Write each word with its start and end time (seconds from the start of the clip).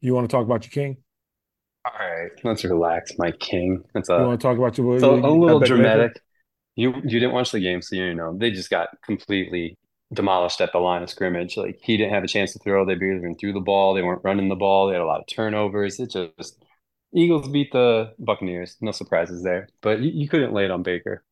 You 0.00 0.14
want 0.14 0.28
to 0.28 0.34
talk 0.34 0.44
about 0.44 0.64
your 0.64 0.70
king? 0.72 0.98
All 1.84 1.92
right, 1.98 2.30
let's 2.44 2.64
relax, 2.64 3.12
my 3.18 3.32
king. 3.32 3.84
That's 3.94 4.08
a, 4.10 4.14
You 4.14 4.24
want 4.26 4.40
to 4.40 4.46
talk 4.46 4.58
about 4.58 4.76
your 4.78 4.96
it's 4.96 5.02
a, 5.02 5.08
a 5.08 5.32
I 5.48 5.54
little 5.54 5.60
bet 5.60 5.74
you 5.76 5.82
anything? 5.82 6.10
dramatic. 6.12 6.20
You 6.76 6.94
you 7.04 7.20
didn't 7.20 7.32
watch 7.32 7.52
the 7.52 7.60
game, 7.60 7.82
so 7.82 7.96
you 7.96 8.14
know 8.14 8.36
they 8.38 8.50
just 8.50 8.70
got 8.70 8.88
completely 9.02 9.78
demolished 10.12 10.60
at 10.60 10.72
the 10.72 10.78
line 10.78 11.02
of 11.02 11.10
scrimmage. 11.10 11.56
Like 11.56 11.80
he 11.82 11.96
didn't 11.96 12.14
have 12.14 12.24
a 12.24 12.28
chance 12.28 12.52
to 12.54 12.58
throw. 12.60 12.84
They 12.86 12.94
barely 12.96 13.18
even 13.18 13.36
threw 13.36 13.52
the 13.52 13.60
ball. 13.60 13.94
They 13.94 14.02
weren't 14.02 14.24
running 14.24 14.48
the 14.48 14.56
ball. 14.56 14.88
They 14.88 14.94
had 14.94 15.02
a 15.02 15.06
lot 15.06 15.20
of 15.20 15.26
turnovers. 15.28 16.00
It 16.00 16.10
just 16.12 16.64
Eagles 17.14 17.48
beat 17.48 17.72
the 17.72 18.14
Buccaneers. 18.18 18.76
No 18.80 18.92
surprises 18.92 19.42
there. 19.42 19.68
But 19.82 20.00
you, 20.00 20.10
you 20.12 20.28
couldn't 20.28 20.52
lay 20.54 20.64
it 20.66 20.70
on 20.70 20.82
Baker. 20.82 21.24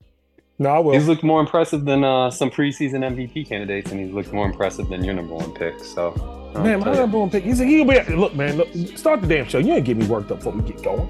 No, 0.59 0.71
I 0.71 0.81
He's 0.91 1.07
looked 1.09 1.23
more 1.25 1.41
impressive 1.41 1.85
than 1.85 2.05
uh, 2.05 2.31
some 2.31 2.51
preseason 2.51 3.05
MVP 3.05 3.45
candidates, 3.45 3.91
and 3.93 4.01
he's 4.01 4.13
looked 4.13 4.33
more 4.33 4.47
impressive 4.47 4.89
than 4.89 5.05
your 5.05 5.15
number 5.15 5.35
one 5.35 5.53
pick. 5.55 5.85
So 5.85 6.15
I'll 6.55 6.63
Man, 6.63 6.81
my 6.81 6.95
you. 6.95 7.07
one 7.07 7.31
pick. 7.31 7.45
He's 7.45 7.61
like, 7.61 7.69
he'll 7.69 7.85
be. 7.85 8.01
Look, 8.15 8.35
man, 8.35 8.57
look, 8.57 8.69
start 8.97 9.21
the 9.21 9.27
damn 9.27 9.47
show. 9.47 9.59
You 9.59 9.75
ain't 9.75 9.85
get 9.85 9.97
me 9.97 10.07
worked 10.07 10.31
up 10.31 10.39
before 10.39 10.53
we 10.53 10.63
get 10.63 10.83
going. 10.83 11.09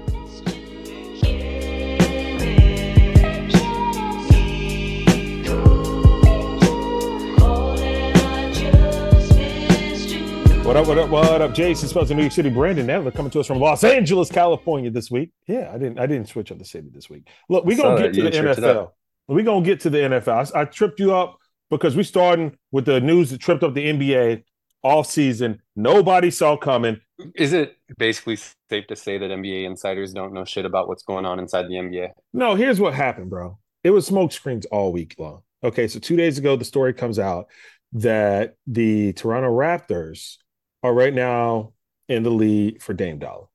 What 10.65 10.77
up, 10.77 10.85
what 10.85 10.97
up, 10.99 11.09
what 11.09 11.41
up? 11.41 11.53
Jason 11.55 11.89
Spells 11.89 12.11
in 12.11 12.17
New 12.17 12.23
York 12.23 12.33
City. 12.33 12.49
Brandon 12.49 12.85
Nadler 12.85 13.11
coming 13.11 13.31
to 13.31 13.39
us 13.39 13.47
from 13.47 13.59
Los 13.59 13.83
Angeles, 13.83 14.29
California 14.29 14.91
this 14.91 15.09
week. 15.09 15.31
Yeah, 15.47 15.71
I 15.73 15.79
didn't 15.79 15.97
I 15.97 16.05
didn't 16.05 16.27
switch 16.27 16.51
up 16.51 16.59
the 16.59 16.65
city 16.65 16.89
this 16.93 17.09
week. 17.09 17.27
Look, 17.49 17.65
we're 17.65 17.75
gonna 17.75 17.99
get 17.99 18.13
to 18.13 18.23
the 18.23 18.29
NFL. 18.29 18.91
We're 19.27 19.45
gonna 19.45 19.65
get 19.65 19.79
to 19.79 19.89
the 19.89 19.97
NFL. 19.97 20.53
I, 20.55 20.61
I 20.61 20.65
tripped 20.65 20.99
you 20.99 21.15
up 21.15 21.39
because 21.71 21.95
we 21.95 22.03
starting 22.03 22.55
with 22.71 22.85
the 22.85 22.99
news 23.01 23.31
that 23.31 23.39
tripped 23.39 23.63
up 23.63 23.73
the 23.73 23.85
NBA 23.85 24.43
all 24.83 25.03
season. 25.03 25.61
Nobody 25.75 26.31
saw 26.31 26.57
coming. 26.57 27.01
Is 27.35 27.53
it 27.53 27.75
basically 27.97 28.37
safe 28.69 28.87
to 28.87 28.95
say 28.95 29.17
that 29.17 29.29
NBA 29.29 29.65
insiders 29.65 30.13
don't 30.13 30.33
know 30.33 30.45
shit 30.45 30.65
about 30.65 30.87
what's 30.87 31.03
going 31.03 31.25
on 31.25 31.39
inside 31.39 31.63
the 31.63 31.75
NBA? 31.75 32.09
No, 32.33 32.55
here's 32.55 32.79
what 32.79 32.93
happened, 32.93 33.29
bro. 33.29 33.57
It 33.83 33.91
was 33.91 34.05
smoke 34.05 34.31
screens 34.31 34.65
all 34.67 34.91
week 34.91 35.15
long. 35.17 35.41
Okay, 35.63 35.87
so 35.87 35.99
two 35.99 36.15
days 36.15 36.37
ago, 36.37 36.55
the 36.55 36.65
story 36.65 36.93
comes 36.93 37.19
out 37.19 37.47
that 37.93 38.55
the 38.67 39.13
Toronto 39.13 39.49
Raptors 39.49 40.37
are 40.83 40.93
right 40.93 41.13
now 41.13 41.73
in 42.07 42.23
the 42.23 42.29
lead 42.29 42.81
for 42.81 42.93
Dame 42.93 43.19
Dollar. 43.19 43.45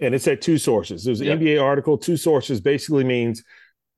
And 0.00 0.14
it's 0.14 0.26
at 0.28 0.40
two 0.40 0.58
sources. 0.58 1.04
There's 1.04 1.20
an 1.20 1.26
Yep. 1.26 1.38
NBA 1.40 1.62
article, 1.62 1.98
two 1.98 2.16
sources 2.16 2.60
basically 2.60 3.04
means 3.04 3.44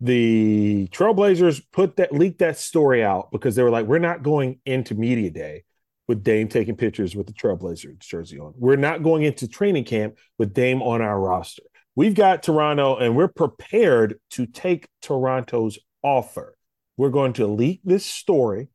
the 0.00 0.88
Trailblazers 0.92 1.62
put 1.72 1.96
that 1.96 2.12
leaked 2.12 2.38
that 2.38 2.58
story 2.58 3.04
out 3.04 3.30
because 3.30 3.54
they 3.54 3.62
were 3.62 3.70
like, 3.70 3.86
we're 3.86 3.98
not 3.98 4.22
going 4.22 4.60
into 4.64 4.94
media 4.94 5.30
day 5.30 5.64
with 6.10 6.24
Dame 6.24 6.48
taking 6.48 6.74
pictures 6.74 7.14
with 7.14 7.28
the 7.28 7.32
Trailblazers 7.32 8.00
jersey 8.00 8.40
on. 8.40 8.52
We're 8.56 8.74
not 8.74 9.04
going 9.04 9.22
into 9.22 9.46
training 9.46 9.84
camp 9.84 10.18
with 10.38 10.52
Dame 10.52 10.82
on 10.82 11.00
our 11.00 11.20
roster. 11.20 11.62
We've 11.94 12.16
got 12.16 12.42
Toronto 12.42 12.96
and 12.96 13.14
we're 13.14 13.28
prepared 13.28 14.18
to 14.30 14.44
take 14.44 14.88
Toronto's 15.02 15.78
offer. 16.02 16.56
We're 16.96 17.10
going 17.10 17.34
to 17.34 17.46
leak 17.46 17.80
this 17.84 18.04
story. 18.04 18.70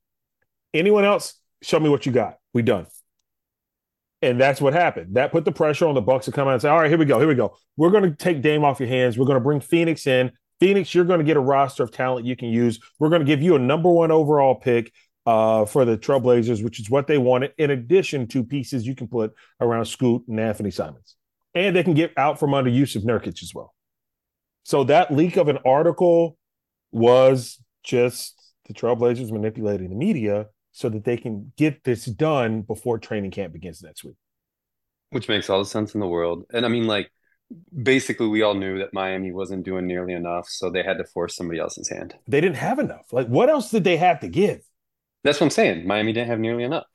Anyone 0.74 1.04
else, 1.04 1.34
show 1.62 1.78
me 1.78 1.90
what 1.90 2.06
you 2.06 2.14
got. 2.14 2.38
We 2.54 2.62
done. 2.62 2.88
And 4.22 4.40
that's 4.40 4.62
what 4.62 4.72
happened. 4.72 5.18
That 5.18 5.34
put 5.34 5.44
the 5.44 5.52
pressure 5.52 5.88
on 5.88 5.94
the 5.94 6.02
Bucks 6.02 6.28
to 6.28 6.32
come 6.32 6.48
out 6.48 6.54
and 6.54 6.62
say, 6.62 6.70
"All 6.70 6.80
right, 6.80 6.88
here 6.88 6.98
we 6.98 7.04
go. 7.04 7.20
Here 7.20 7.28
we 7.28 7.36
go. 7.36 7.58
We're 7.76 7.92
going 7.92 8.10
to 8.10 8.16
take 8.16 8.42
Dame 8.42 8.64
off 8.64 8.80
your 8.80 8.88
hands. 8.88 9.18
We're 9.18 9.26
going 9.26 9.36
to 9.36 9.44
bring 9.44 9.60
Phoenix 9.60 10.08
in. 10.08 10.32
Phoenix, 10.62 10.96
you're 10.96 11.04
going 11.04 11.20
to 11.20 11.26
get 11.26 11.36
a 11.36 11.42
roster 11.42 11.84
of 11.84 11.92
talent 11.92 12.26
you 12.26 12.38
can 12.38 12.48
use. 12.48 12.80
We're 12.98 13.10
going 13.10 13.20
to 13.20 13.26
give 13.26 13.42
you 13.42 13.56
a 13.56 13.60
number 13.60 13.90
one 13.90 14.10
overall 14.10 14.56
pick 14.56 14.94
uh, 15.26 15.66
for 15.66 15.86
the 15.86 15.98
Trailblazers, 15.98 16.64
which 16.64 16.80
is 16.80 16.90
what 16.90 17.08
they 17.08 17.18
wanted, 17.18 17.54
in 17.58 17.72
addition 17.72 18.28
to 18.28 18.44
pieces 18.44 18.86
you 18.86 18.96
can 18.96 19.08
put 19.08 19.34
around 19.60 19.86
Scoot 19.86 20.24
and 20.28 20.40
Anthony 20.40 20.72
Simons. 20.72 21.16
And 21.54 21.76
they 21.76 21.84
can 21.84 21.94
get 21.94 22.12
out 22.18 22.40
from 22.40 22.54
under 22.54 22.70
Jusuf 22.70 23.04
Nurkic 23.04 23.42
as 23.42 23.54
well. 23.54 23.74
So 24.64 24.84
that 24.86 25.12
leak 25.12 25.38
of 25.38 25.48
an 25.48 25.60
article 25.66 26.38
was 26.92 27.62
just 27.84 28.36
the 28.68 28.74
Trailblazers 28.74 29.32
manipulating 29.32 29.90
the 29.90 29.96
media 29.96 30.48
so 30.72 30.90
that 30.90 31.06
they 31.06 31.18
can 31.18 31.54
get 31.56 31.84
this 31.84 32.06
done 32.06 32.62
before 32.62 32.98
training 32.98 33.32
camp 33.32 33.54
begins 33.54 33.82
next 33.82 34.04
week. 34.04 34.16
Which 35.12 35.30
makes 35.30 35.50
all 35.50 35.60
the 35.60 35.66
sense 35.66 35.94
in 35.94 36.02
the 36.02 36.08
world. 36.08 36.44
And 36.52 36.66
I 36.66 36.70
mean, 36.70 36.88
like, 36.88 37.12
basically, 37.82 38.28
we 38.28 38.42
all 38.42 38.56
knew 38.56 38.80
that 38.80 38.94
Miami 38.94 39.32
wasn't 39.32 39.64
doing 39.64 39.88
nearly 39.88 40.14
enough, 40.14 40.50
so 40.50 40.70
they 40.70 40.84
had 40.84 40.98
to 40.98 41.06
force 41.06 41.36
somebody 41.36 41.60
else's 41.60 41.90
hand. 41.90 42.16
They 42.28 42.42
didn't 42.42 42.58
have 42.58 42.80
enough. 42.80 43.14
Like, 43.14 43.28
what 43.28 43.50
else 43.50 43.72
did 43.72 43.84
they 43.84 43.98
have 43.98 44.20
to 44.22 44.28
give? 44.28 44.62
That's 45.26 45.40
what 45.40 45.48
I'm 45.48 45.52
saying. 45.52 45.88
Miami 45.88 46.14
didn't 46.14 46.28
have 46.28 46.40
nearly 46.40 46.64
enough. 46.64 46.86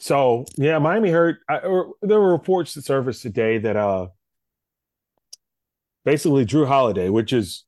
So 0.00 0.46
yeah, 0.56 0.78
Miami 0.78 1.10
heard. 1.10 1.36
I, 1.48 1.58
or, 1.58 1.92
there 2.02 2.20
were 2.20 2.32
reports 2.32 2.74
that 2.74 2.84
surfaced 2.84 3.22
today 3.22 3.58
that 3.58 3.76
uh, 3.76 4.08
basically 6.04 6.44
Jrue 6.44 6.66
Holiday, 6.66 7.08
which 7.08 7.32
is 7.32 7.64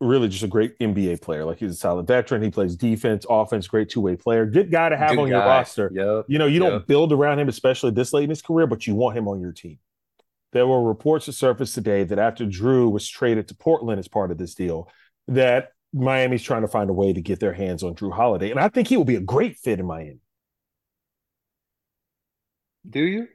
really 0.00 0.28
just 0.28 0.42
a 0.42 0.48
great 0.48 0.78
NBA 0.78 1.20
player, 1.20 1.44
like 1.44 1.58
he's 1.58 1.72
a 1.72 1.76
solid 1.76 2.06
veteran. 2.06 2.40
He 2.40 2.50
plays 2.50 2.74
defense, 2.74 3.26
offense, 3.28 3.68
great 3.68 3.90
two 3.90 4.00
way 4.00 4.16
player, 4.16 4.46
good 4.46 4.70
guy 4.70 4.88
to 4.88 4.96
have 4.96 5.10
Good 5.10 5.18
on 5.18 5.28
your 5.28 5.40
roster. 5.40 5.90
Yep. 5.92 6.24
You 6.28 6.38
know, 6.38 6.46
you 6.46 6.58
don't 6.58 6.86
build 6.86 7.12
around 7.12 7.38
him, 7.38 7.50
especially 7.50 7.90
this 7.90 8.14
late 8.14 8.24
in 8.24 8.30
his 8.30 8.40
career, 8.40 8.66
but 8.66 8.86
you 8.86 8.94
want 8.94 9.18
him 9.18 9.28
on 9.28 9.42
your 9.42 9.52
team. 9.52 9.78
There 10.52 10.66
were 10.66 10.82
reports 10.82 11.26
that 11.26 11.32
surfaced 11.32 11.74
today 11.74 12.04
that 12.04 12.18
after 12.18 12.46
Jrue 12.46 12.90
was 12.90 13.06
traded 13.06 13.48
to 13.48 13.54
Portland 13.54 13.98
as 13.98 14.08
part 14.08 14.30
of 14.30 14.38
this 14.38 14.54
deal, 14.54 14.88
that 15.28 15.72
Miami's 15.92 16.42
trying 16.42 16.62
to 16.62 16.68
find 16.68 16.88
a 16.88 16.92
way 16.92 17.12
to 17.12 17.20
get 17.20 17.38
their 17.40 17.52
hands 17.52 17.82
on 17.82 17.94
Jrue 17.94 18.12
Holiday. 18.14 18.50
And 18.50 18.58
I 18.60 18.68
think 18.68 18.88
he 18.88 18.96
will 18.96 19.04
be 19.04 19.16
a 19.16 19.20
great 19.20 19.56
fit 19.56 19.78
in 19.78 19.86
Miami. 19.86 20.20
Do 22.88 23.00
you? 23.00 23.28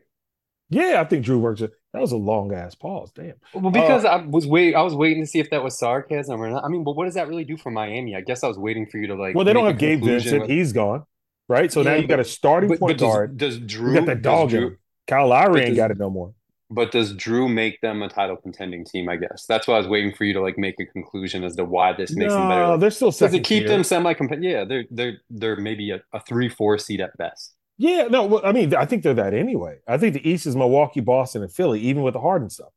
Yeah, 0.69 0.99
I 0.99 1.05
think 1.05 1.25
Jrue 1.25 1.39
works. 1.39 1.61
That 1.61 2.01
was 2.01 2.11
a 2.11 2.17
long 2.17 2.53
ass 2.53 2.75
pause. 2.75 3.11
Damn. 3.15 3.33
Well, 3.53 3.71
because 3.71 4.03
uh, 4.03 4.09
I 4.09 4.25
was 4.25 4.45
wait, 4.45 4.75
I 4.75 4.81
was 4.81 4.93
waiting 4.93 5.23
to 5.23 5.27
see 5.27 5.39
if 5.39 5.49
that 5.51 5.63
was 5.63 5.79
sarcasm 5.79 6.41
or 6.41 6.49
not. 6.49 6.63
I 6.63 6.67
mean, 6.67 6.83
but 6.83 6.95
what 6.95 7.05
does 7.05 7.13
that 7.13 7.27
really 7.27 7.45
do 7.45 7.57
for 7.57 7.71
Miami? 7.71 8.15
I 8.15 8.21
guess 8.21 8.43
I 8.43 8.47
was 8.47 8.57
waiting 8.57 8.85
for 8.85 8.97
you 8.97 9.07
to 9.07 9.15
like. 9.15 9.35
Well, 9.35 9.45
they 9.45 9.53
don't 9.53 9.65
have 9.65 9.77
Gabe 9.77 10.03
Vincent. 10.03 10.41
with- 10.41 10.49
He's 10.49 10.73
gone, 10.73 11.05
right? 11.47 11.71
So 11.71 11.81
now 11.83 11.91
Yeah, 11.91 11.97
you 12.01 12.07
got 12.07 12.19
a 12.19 12.25
starting 12.25 12.69
but, 12.69 12.79
point 12.79 12.97
but 12.97 13.05
does, 13.05 13.13
guard. 13.13 13.37
does 13.37 13.59
Jrue 13.59 13.89
You 13.89 13.93
got 13.95 14.05
that 14.07 14.21
dog 14.21 14.49
Jrue. 14.49 14.75
Kyle 15.07 15.27
Lowry 15.27 15.53
but 15.53 15.59
ain't 15.59 15.67
does- 15.69 15.77
got 15.77 15.91
it 15.91 15.97
no 15.97 16.09
more. 16.09 16.33
But 16.69 16.91
does 16.91 17.13
Jrue 17.13 17.51
make 17.53 17.79
them 17.81 18.01
a 18.03 18.09
title 18.09 18.35
contending 18.37 18.85
team? 18.85 19.07
I 19.09 19.15
guess 19.17 19.45
that's 19.47 19.67
why 19.67 19.75
I 19.75 19.77
was 19.79 19.87
waiting 19.87 20.13
for 20.13 20.25
you 20.25 20.33
to 20.33 20.41
like 20.41 20.57
make 20.57 20.75
a 20.79 20.85
conclusion 20.85 21.43
as 21.43 21.55
to 21.55 21.63
why 21.65 21.93
this 21.93 22.15
makes 22.15 22.35
them 22.35 22.47
better. 22.47 22.67
No, 22.67 22.75
Like, 22.75 22.77
they're 22.77 22.91
still 22.91 23.11
does 23.19 23.33
it 23.33 23.43
keep 23.43 23.65
tier. 23.65 23.67
them 23.67 23.83
semi 23.83 24.13
competitive? 24.13 24.49
Yeah, 24.51 24.65
they're 24.65 24.85
they're 24.91 25.17
they're 25.29 25.55
maybe 25.57 25.91
a, 25.91 26.01
a 26.13 26.19
three 26.21 26.49
four 26.49 26.77
seed 26.77 27.01
at 27.01 27.17
best. 27.17 27.55
Yeah, 27.77 28.07
no, 28.09 28.25
well, 28.25 28.41
I 28.43 28.51
mean, 28.53 28.73
I 28.73 28.85
think 28.85 29.03
they're 29.03 29.13
that 29.15 29.33
anyway. 29.33 29.79
I 29.87 29.97
think 29.97 30.13
the 30.15 30.27
East 30.27 30.47
is 30.47 30.55
Milwaukee, 30.55 30.99
Boston, 30.99 31.43
and 31.43 31.51
Philly, 31.53 31.79
even 31.81 32.01
with 32.03 32.13
the 32.13 32.19
Harden 32.21 32.49
stuff. 32.49 32.69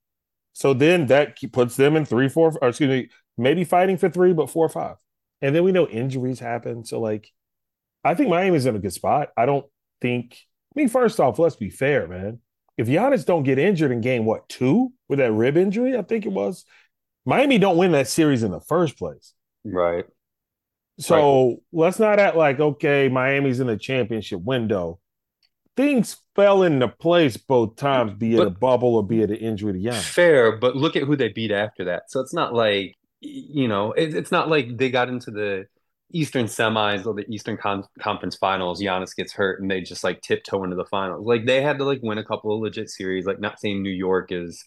So 0.52 0.74
then 0.74 1.06
that 1.06 1.36
puts 1.52 1.76
them 1.76 1.96
in 1.96 2.04
three, 2.04 2.28
four, 2.28 2.52
or 2.60 2.68
excuse 2.68 2.88
me, 2.90 3.08
maybe 3.38 3.64
fighting 3.64 3.96
for 3.98 4.10
three, 4.10 4.32
but 4.34 4.50
four 4.50 4.66
or 4.66 4.70
five. 4.70 4.96
And 5.42 5.54
then 5.54 5.64
we 5.64 5.72
know 5.72 5.88
injuries 5.88 6.40
happen. 6.40 6.84
So, 6.84 7.00
like, 7.00 7.30
I 8.04 8.14
think 8.14 8.30
Miami's 8.30 8.66
in 8.66 8.76
a 8.76 8.80
good 8.80 8.92
spot. 8.92 9.30
I 9.36 9.46
don't 9.46 9.66
think, 10.00 10.34
I 10.76 10.80
mean, 10.80 10.88
first 10.88 11.20
off, 11.20 11.38
let's 11.38 11.56
be 11.56 11.70
fair, 11.70 12.08
man. 12.08 12.40
If 12.80 12.86
Giannis 12.86 13.26
don't 13.26 13.42
get 13.42 13.58
injured 13.58 13.92
in 13.92 14.00
game, 14.00 14.24
what, 14.24 14.48
two 14.48 14.94
with 15.06 15.18
that 15.18 15.32
rib 15.32 15.58
injury, 15.58 15.98
I 15.98 16.02
think 16.02 16.24
it 16.24 16.32
was, 16.32 16.64
Miami 17.26 17.58
don't 17.58 17.76
win 17.76 17.92
that 17.92 18.08
series 18.08 18.42
in 18.42 18.52
the 18.52 18.60
first 18.60 18.96
place. 18.96 19.34
Right. 19.66 20.06
So 20.98 21.58
let's 21.72 21.98
not 21.98 22.18
act 22.18 22.36
like, 22.36 22.58
okay, 22.58 23.10
Miami's 23.10 23.60
in 23.60 23.66
the 23.66 23.76
championship 23.76 24.40
window. 24.40 24.98
Things 25.76 26.16
fell 26.34 26.62
into 26.62 26.88
place 26.88 27.36
both 27.36 27.76
times, 27.76 28.14
be 28.14 28.36
it 28.36 28.38
But- 28.38 28.46
a 28.46 28.50
bubble 28.50 28.96
or 28.96 29.06
be 29.06 29.20
it 29.20 29.28
an 29.28 29.36
injury 29.36 29.74
to 29.74 29.78
Giannis. 29.78 30.08
Fair, 30.08 30.56
but 30.56 30.74
look 30.74 30.96
at 30.96 31.02
who 31.02 31.16
they 31.16 31.28
beat 31.28 31.52
after 31.52 31.84
that. 31.84 32.04
So 32.10 32.20
it's 32.20 32.32
not 32.32 32.54
like 32.54 32.96
you 33.20 33.68
know, 33.68 33.92
it, 33.92 34.14
it's 34.14 34.32
not 34.32 34.48
like 34.48 34.78
they 34.78 34.88
got 34.88 35.10
into 35.10 35.30
the 35.30 35.66
Eastern 36.12 36.46
semis 36.46 37.06
or 37.06 37.14
the 37.14 37.24
Eastern 37.32 37.56
Con 37.56 37.84
Conference 38.00 38.36
Finals. 38.36 38.80
Giannis 38.80 39.14
gets 39.14 39.32
hurt 39.32 39.60
and 39.60 39.70
they 39.70 39.80
just 39.80 40.04
like 40.04 40.20
tiptoe 40.22 40.64
into 40.64 40.76
the 40.76 40.84
finals. 40.84 41.26
Like 41.26 41.46
they 41.46 41.62
had 41.62 41.78
to 41.78 41.84
like 41.84 42.00
win 42.02 42.18
a 42.18 42.24
couple 42.24 42.54
of 42.54 42.60
legit 42.60 42.90
series. 42.90 43.26
Like 43.26 43.40
not 43.40 43.60
saying 43.60 43.82
New 43.82 43.90
York 43.90 44.32
is, 44.32 44.64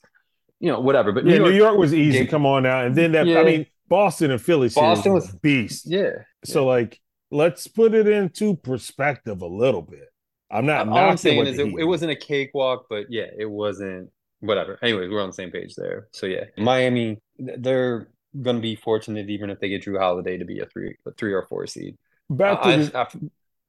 you 0.60 0.72
know, 0.72 0.80
whatever, 0.80 1.12
but 1.12 1.26
Yeah, 1.26 1.40
New 1.40 1.52
York 1.52 1.78
was 1.78 1.94
easy. 1.94 2.26
Come 2.26 2.46
on 2.46 2.64
now. 2.64 2.82
And 2.84 2.96
then 2.96 3.12
that, 3.14 3.28
I 3.28 3.44
mean, 3.44 3.66
Boston 3.88 4.32
and 4.32 4.42
Philly 4.42 4.70
Boston 4.70 5.14
was 5.14 5.32
beast. 5.32 5.86
yeah. 5.86 6.12
So, 6.46 6.66
like, 6.66 7.00
let's 7.32 7.68
put 7.68 7.94
it 7.94 8.08
into 8.08 8.56
perspective 8.56 9.42
a 9.42 9.48
little 9.48 9.82
bit. 9.82 10.08
I'm 10.50 10.66
not 10.66 10.88
uh, 10.88 10.92
All 10.92 11.10
I'm 11.10 11.18
saying 11.18 11.48
is 11.48 11.58
it, 11.58 11.74
it 11.78 11.84
wasn't 11.84 12.12
a 12.12 12.16
cakewalk, 12.16 12.86
but 12.90 13.08
yeah, 13.10 13.26
it 13.38 13.50
wasn't 13.50 14.10
whatever. 14.40 14.78
Anyways, 14.84 15.10
we're 15.10 15.22
on 15.22 15.30
the 15.30 15.34
same 15.34 15.52
page 15.52 15.76
there. 15.76 16.08
So 16.12 16.28
yeah, 16.28 16.46
Miami, 16.58 17.20
th- 17.38 17.60
they're 18.34 18.44
gonna 18.44 18.60
be 18.60 18.76
fortunate 18.76 19.30
even 19.30 19.50
if 19.50 19.60
they 19.60 19.70
get 19.70 19.84
Jrue 19.84 20.00
Holiday 20.00 20.38
to 20.38 20.46
be 20.46 20.60
a 20.60 20.66
three, 20.66 20.96
a 21.06 21.12
three 21.12 21.34
or 21.34 21.46
four 21.48 21.68
seed. 21.68 21.98
back 22.30 22.62
to 22.64 22.68
I- 22.70 22.76
this, 22.78 22.96
I- 22.96 23.08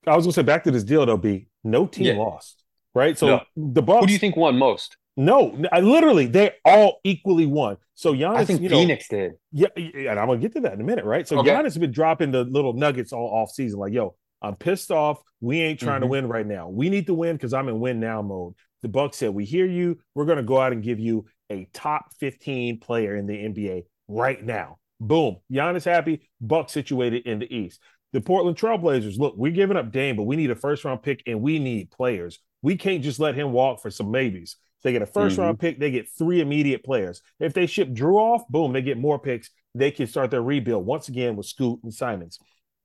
I 0.06 0.16
was 0.16 0.25
gonna 0.26 0.32
say 0.34 0.43
back 0.43 0.64
to 0.64 0.70
this 0.70 0.84
deal 0.84 1.05
though, 1.06 1.16
B. 1.16 1.46
No 1.64 1.87
team 1.87 2.06
Yeah. 2.06 2.22
lost. 2.22 2.62
Right. 2.94 3.16
So 3.19 3.26
No. 3.26 3.40
the 3.56 3.82
Bucks 3.82 4.00
who 4.00 4.06
do 4.06 4.12
you 4.12 4.19
think 4.19 4.37
won 4.37 4.56
most? 4.58 4.96
no, 5.16 5.56
I 5.72 5.81
literally 5.81 6.26
they 6.26 6.52
all 6.64 7.00
equally 7.05 7.46
won. 7.46 7.76
So 7.94 8.12
Giannis, 8.14 8.37
I 8.37 8.44
think 8.44 8.61
you 8.61 8.69
know, 8.69 8.76
Phoenix 8.78 9.08
did. 9.08 9.32
Yeah, 9.52 9.69
and 9.76 10.19
I'm 10.19 10.26
gonna 10.28 10.38
get 10.38 10.52
to 10.55 10.61
that 10.61 10.72
in 10.75 10.81
a 10.81 10.84
minute, 10.84 11.05
right? 11.05 11.26
So 11.26 11.38
Okay. 11.38 11.50
Giannis 11.50 11.64
has 11.64 11.78
been 11.78 11.90
dropping 11.93 12.31
the 12.32 12.44
little 12.44 12.72
nuggets 12.75 13.12
all 13.12 13.28
off 13.28 13.50
season, 13.50 13.78
like, 13.81 13.93
yo, 13.93 14.14
I'm 14.43 14.56
pissed 14.56 14.90
off. 14.90 15.22
We 15.40 15.60
ain't 15.60 15.81
trying 15.81 16.02
to 16.02 16.06
Mhm. 16.06 16.10
win 16.10 16.28
right 16.28 16.46
now. 16.46 16.69
We 16.69 16.90
need 16.90 17.06
to 17.06 17.14
win 17.14 17.37
because 17.37 17.55
I'm 17.55 17.69
in 17.69 17.81
win 17.81 17.99
now 18.00 18.20
mode. 18.22 18.55
The 18.82 18.88
Bucks 18.88 19.17
said, 19.17 19.31
"We 19.31 19.44
hear 19.46 19.64
you. 19.67 19.99
We're 20.14 20.26
going 20.26 20.37
to 20.37 20.43
go 20.44 20.58
out 20.60 20.72
and 20.72 20.82
give 20.82 21.00
you 21.00 21.25
a 21.49 21.67
top 21.72 22.12
15 22.20 22.78
player 22.81 23.17
in 23.17 23.26
the 23.26 23.34
NBA 23.43 23.84
right 24.08 24.42
now." 24.42 24.78
Boom. 25.00 25.36
Giannis 25.52 25.84
happy. 25.84 26.28
Bucks 26.40 26.72
situated 26.72 27.26
in 27.26 27.38
the 27.38 27.54
East. 27.54 27.80
The 28.12 28.20
Portland 28.20 28.56
Trailblazers, 28.56 29.18
look, 29.18 29.34
we're 29.36 29.50
giving 29.50 29.76
up 29.76 29.90
Dame, 29.90 30.14
but 30.14 30.22
we 30.22 30.36
need 30.36 30.50
a 30.50 30.56
first 30.56 30.84
round 30.84 31.02
pick 31.02 31.22
and 31.26 31.40
we 31.40 31.58
need 31.58 31.90
players. 31.90 32.38
We 32.62 32.76
can't 32.76 33.02
just 33.02 33.18
let 33.18 33.34
him 33.34 33.52
walk 33.52 33.82
for 33.82 33.90
some 33.90 34.10
maybes. 34.10 34.56
They 34.84 34.92
get 34.92 35.02
a 35.02 35.06
1st 35.06 35.32
mm-hmm. 35.32 35.40
round 35.40 35.58
pick, 35.58 35.80
they 35.80 35.90
get 35.90 36.08
three 36.16 36.40
immediate 36.40 36.84
players. 36.84 37.22
If 37.40 37.54
they 37.54 37.66
ship 37.66 37.88
Jrue 37.88 38.16
off, 38.16 38.46
boom, 38.48 38.72
they 38.72 38.82
get 38.82 38.98
more 38.98 39.18
picks. 39.18 39.50
They 39.74 39.90
can 39.90 40.06
start 40.06 40.30
their 40.30 40.42
rebuild 40.42 40.86
once 40.86 41.08
again 41.08 41.36
with 41.36 41.46
Scoot 41.46 41.80
and 41.82 41.92
Simons. 41.92 42.38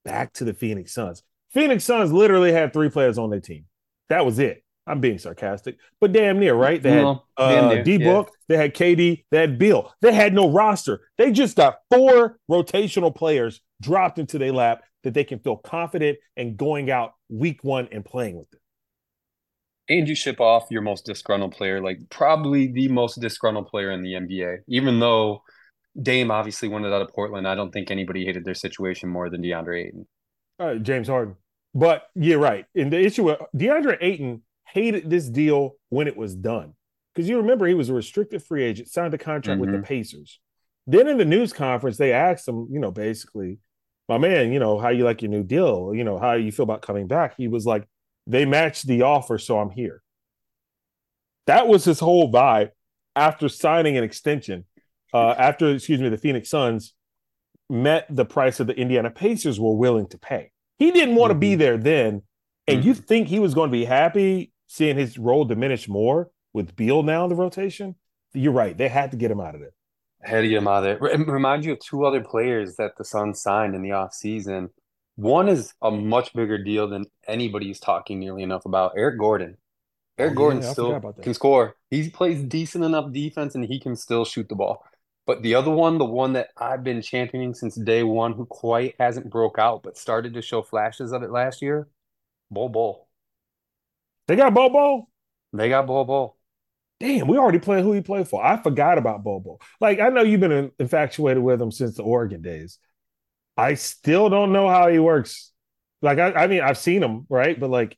Back 0.05 0.33
to 0.33 0.45
the 0.45 0.53
Phoenix 0.53 0.93
Suns. 0.93 1.21
Phoenix 1.51 1.83
Suns 1.83 2.11
literally 2.11 2.53
had 2.53 2.73
three 2.73 2.89
players 2.89 3.17
on 3.17 3.29
their 3.29 3.41
team. 3.41 3.65
That 4.07 4.25
was 4.25 4.39
it. 4.39 4.63
I'm 4.89 4.99
being 4.99 5.19
sarcastic, 5.19 5.77
but 6.01 6.11
damn 6.11 6.39
near, 6.39 6.55
right? 6.55 6.81
They 6.81 6.91
had 6.91 7.19
uh, 7.37 7.83
D 7.83 7.99
Book, 7.99 8.31
yeah. 8.31 8.45
they 8.47 8.57
had 8.57 8.73
KD, 8.73 9.23
they 9.29 9.37
had 9.37 9.59
Beal. 9.59 9.93
They 10.01 10.11
had 10.11 10.33
no 10.33 10.51
roster. 10.51 11.01
They 11.17 11.31
just 11.31 11.55
got 11.55 11.77
four 11.91 12.39
rotational 12.49 13.15
players 13.15 13.61
dropped 13.81 14.17
into 14.17 14.39
their 14.39 14.51
lap 14.51 14.81
that 15.03 15.13
they 15.13 15.23
can 15.23 15.39
feel 15.39 15.57
confident 15.57 16.17
and 16.35 16.57
going 16.57 16.89
out 16.89 17.13
week 17.29 17.63
one 17.63 17.87
and 17.91 18.03
playing 18.03 18.37
with 18.37 18.49
them. 18.49 18.59
And 19.89 20.07
you 20.07 20.15
ship 20.15 20.41
off 20.41 20.67
your 20.69 20.81
most 20.81 21.05
disgruntled 21.05 21.51
player, 21.51 21.81
like 21.81 21.99
probably 22.09 22.71
the 22.71 22.87
most 22.87 23.21
disgruntled 23.21 23.67
player 23.67 23.91
in 23.91 24.01
the 24.01 24.13
NBA, 24.13 24.57
even 24.67 24.99
though 24.99 25.43
Dame 26.01 26.31
obviously 26.31 26.67
wanted 26.67 26.93
out 26.93 27.01
of 27.01 27.09
Portland. 27.09 27.47
I 27.47 27.55
don't 27.55 27.71
think 27.71 27.91
anybody 27.91 28.25
hated 28.25 28.43
their 28.43 28.55
situation 28.55 29.09
more 29.09 29.29
than 29.29 29.41
DeAndre 29.41 29.87
Ayton. 29.87 30.07
Uh, 30.59 30.75
James 30.75 31.07
Harden. 31.07 31.35
But 31.73 32.03
you're 32.15 32.39
right. 32.39 32.65
And 32.75 32.91
the 32.91 32.99
issue 32.99 33.23
with 33.23 33.39
DeAndre 33.55 33.97
Ayton 34.01 34.41
hated 34.73 35.09
this 35.09 35.29
deal 35.29 35.75
when 35.89 36.07
it 36.07 36.17
was 36.17 36.35
done. 36.35 36.73
Because 37.13 37.27
you 37.27 37.37
remember 37.37 37.65
he 37.65 37.73
was 37.73 37.89
a 37.89 37.93
restricted 37.93 38.43
free 38.43 38.63
agent, 38.63 38.87
signed 38.87 39.13
the 39.13 39.17
contract 39.17 39.55
mm-hmm. 39.55 39.61
with 39.61 39.71
the 39.71 39.77
mm-hmm. 39.77 39.85
Pacers. 39.85 40.39
Then 40.87 41.07
in 41.07 41.17
the 41.17 41.25
news 41.25 41.53
conference, 41.53 41.97
they 41.97 42.13
asked 42.13 42.47
him, 42.47 42.67
you 42.71 42.79
know, 42.79 42.91
basically, 42.91 43.59
my 44.07 44.17
man, 44.17 44.51
you 44.51 44.59
know, 44.59 44.79
how 44.79 44.89
you 44.89 45.03
like 45.03 45.21
your 45.21 45.29
new 45.29 45.43
deal? 45.43 45.91
You 45.93 46.03
know, 46.03 46.17
how 46.17 46.33
you 46.33 46.51
feel 46.51 46.63
about 46.63 46.81
coming 46.81 47.07
back? 47.07 47.35
He 47.37 47.47
was 47.47 47.65
like, 47.65 47.87
they 48.25 48.45
matched 48.45 48.87
the 48.87 49.03
offer, 49.03 49.37
so 49.37 49.59
I'm 49.59 49.69
here. 49.69 50.01
That 51.47 51.67
was 51.67 51.83
his 51.83 51.99
whole 51.99 52.31
vibe 52.31 52.69
after 53.15 53.49
signing 53.49 53.97
an 53.97 54.03
extension. 54.03 54.65
Uh, 55.13 55.31
after, 55.31 55.69
excuse 55.71 55.99
me, 55.99 56.09
the 56.09 56.17
Phoenix 56.17 56.49
Suns 56.49 56.93
met 57.69 58.05
the 58.09 58.25
price 58.25 58.59
of 58.59 58.67
the 58.67 58.75
Indiana 58.75 59.09
Pacers 59.09 59.59
were 59.59 59.75
willing 59.75 60.07
to 60.09 60.17
pay. 60.17 60.51
He 60.77 60.91
didn't 60.91 61.15
want 61.15 61.31
mm-hmm. 61.31 61.39
to 61.39 61.47
be 61.47 61.55
there 61.55 61.77
then. 61.77 62.21
And 62.67 62.79
mm-hmm. 62.79 62.87
you 62.87 62.93
think 62.93 63.27
he 63.27 63.39
was 63.39 63.53
going 63.53 63.69
to 63.69 63.71
be 63.71 63.85
happy 63.85 64.51
seeing 64.69 64.95
his 64.95 65.17
role 65.17 65.43
diminish 65.43 65.89
more 65.89 66.29
with 66.53 66.75
Beal 66.75 67.03
now 67.03 67.23
in 67.23 67.29
the 67.29 67.35
rotation? 67.35 67.95
You're 68.33 68.53
right. 68.53 68.77
They 68.77 68.87
had 68.87 69.11
to 69.11 69.17
get 69.17 69.31
him 69.31 69.41
out 69.41 69.55
of 69.55 69.61
there. 69.61 69.73
Had 70.21 70.41
to 70.41 70.47
get 70.47 70.59
him 70.59 70.67
out 70.67 70.85
of 70.85 70.99
there. 70.99 71.17
Remind 71.17 71.65
you 71.65 71.73
of 71.73 71.79
two 71.79 72.05
other 72.05 72.21
players 72.21 72.75
that 72.75 72.95
the 72.97 73.03
Suns 73.03 73.41
signed 73.41 73.73
in 73.73 73.81
the 73.81 73.89
offseason. 73.89 74.69
One 75.15 75.49
is 75.49 75.73
a 75.81 75.89
much 75.89 76.33
bigger 76.33 76.63
deal 76.63 76.87
than 76.87 77.05
anybody's 77.27 77.79
talking 77.79 78.19
nearly 78.19 78.43
enough 78.43 78.65
about. 78.65 78.93
Eric 78.95 79.17
Gordon. 79.17 79.57
Eric 80.19 80.33
oh, 80.33 80.35
Gordon 80.35 80.61
yeah, 80.61 80.71
still 80.71 81.13
can 81.21 81.33
score. 81.33 81.75
He 81.89 82.09
plays 82.09 82.43
decent 82.43 82.83
enough 82.83 83.11
defense 83.11 83.55
and 83.55 83.65
he 83.65 83.79
can 83.79 83.95
still 83.95 84.23
shoot 84.23 84.47
the 84.49 84.55
ball. 84.55 84.85
But 85.25 85.41
the 85.41 85.55
other 85.55 85.71
one, 85.71 85.97
the 85.97 86.05
one 86.05 86.33
that 86.33 86.49
I've 86.57 86.83
been 86.83 87.01
championing 87.01 87.53
since 87.53 87.75
day 87.75 88.03
one, 88.03 88.33
who 88.33 88.45
quite 88.45 88.95
hasn't 88.99 89.29
broke 89.29 89.57
out 89.57 89.81
but 89.81 89.97
started 89.97 90.35
to 90.35 90.41
show 90.41 90.61
flashes 90.61 91.11
of 91.11 91.23
it 91.23 91.31
last 91.31 91.61
year, 91.61 91.87
Bol 92.51 92.69
Bol. 92.69 93.08
They 94.29 94.35
got 94.35 94.53
Bol. 94.53 95.09
They 95.53 95.69
got 95.69 95.87
Bol. 95.87 96.37
Damn, 96.99 97.27
we 97.27 97.37
already 97.37 97.59
played 97.59 97.83
who 97.83 97.93
he 97.93 98.01
played 98.01 98.27
for. 98.27 98.45
I 98.45 98.61
forgot 98.61 98.99
about 98.99 99.23
Bol. 99.23 99.59
Like 99.81 99.99
I 99.99 100.09
know 100.09 100.21
you've 100.21 100.39
been 100.39 100.71
infatuated 100.77 101.41
with 101.41 101.59
him 101.59 101.71
since 101.71 101.95
the 101.95 102.03
Oregon 102.03 102.41
days. 102.41 102.77
I 103.57 103.73
still 103.73 104.29
don't 104.29 104.53
know 104.53 104.69
how 104.69 104.87
he 104.87 104.99
works. 104.99 105.51
Like 106.03 106.19
I, 106.19 106.31
I 106.31 106.47
mean, 106.47 106.61
I've 106.61 106.77
seen 106.77 107.01
him 107.01 107.25
right, 107.27 107.59
but 107.59 107.71
like 107.71 107.97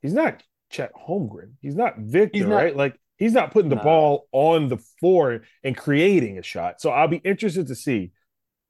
he's 0.00 0.14
not 0.14 0.42
Chet 0.70 0.92
Holmgren. 0.94 1.52
He's 1.60 1.76
not 1.76 1.98
Victor, 1.98 2.38
he's 2.38 2.46
not, 2.46 2.56
right? 2.56 2.74
Like 2.74 2.98
He's 3.18 3.32
not 3.32 3.50
putting 3.50 3.70
the 3.70 3.76
nah. 3.76 3.82
ball 3.82 4.28
on 4.32 4.68
the 4.68 4.76
floor 5.00 5.42
and 5.64 5.76
creating 5.76 6.38
a 6.38 6.42
shot. 6.42 6.80
So 6.80 6.90
I'll 6.90 7.08
be 7.08 7.16
interested 7.16 7.66
to 7.68 7.74
see. 7.74 8.12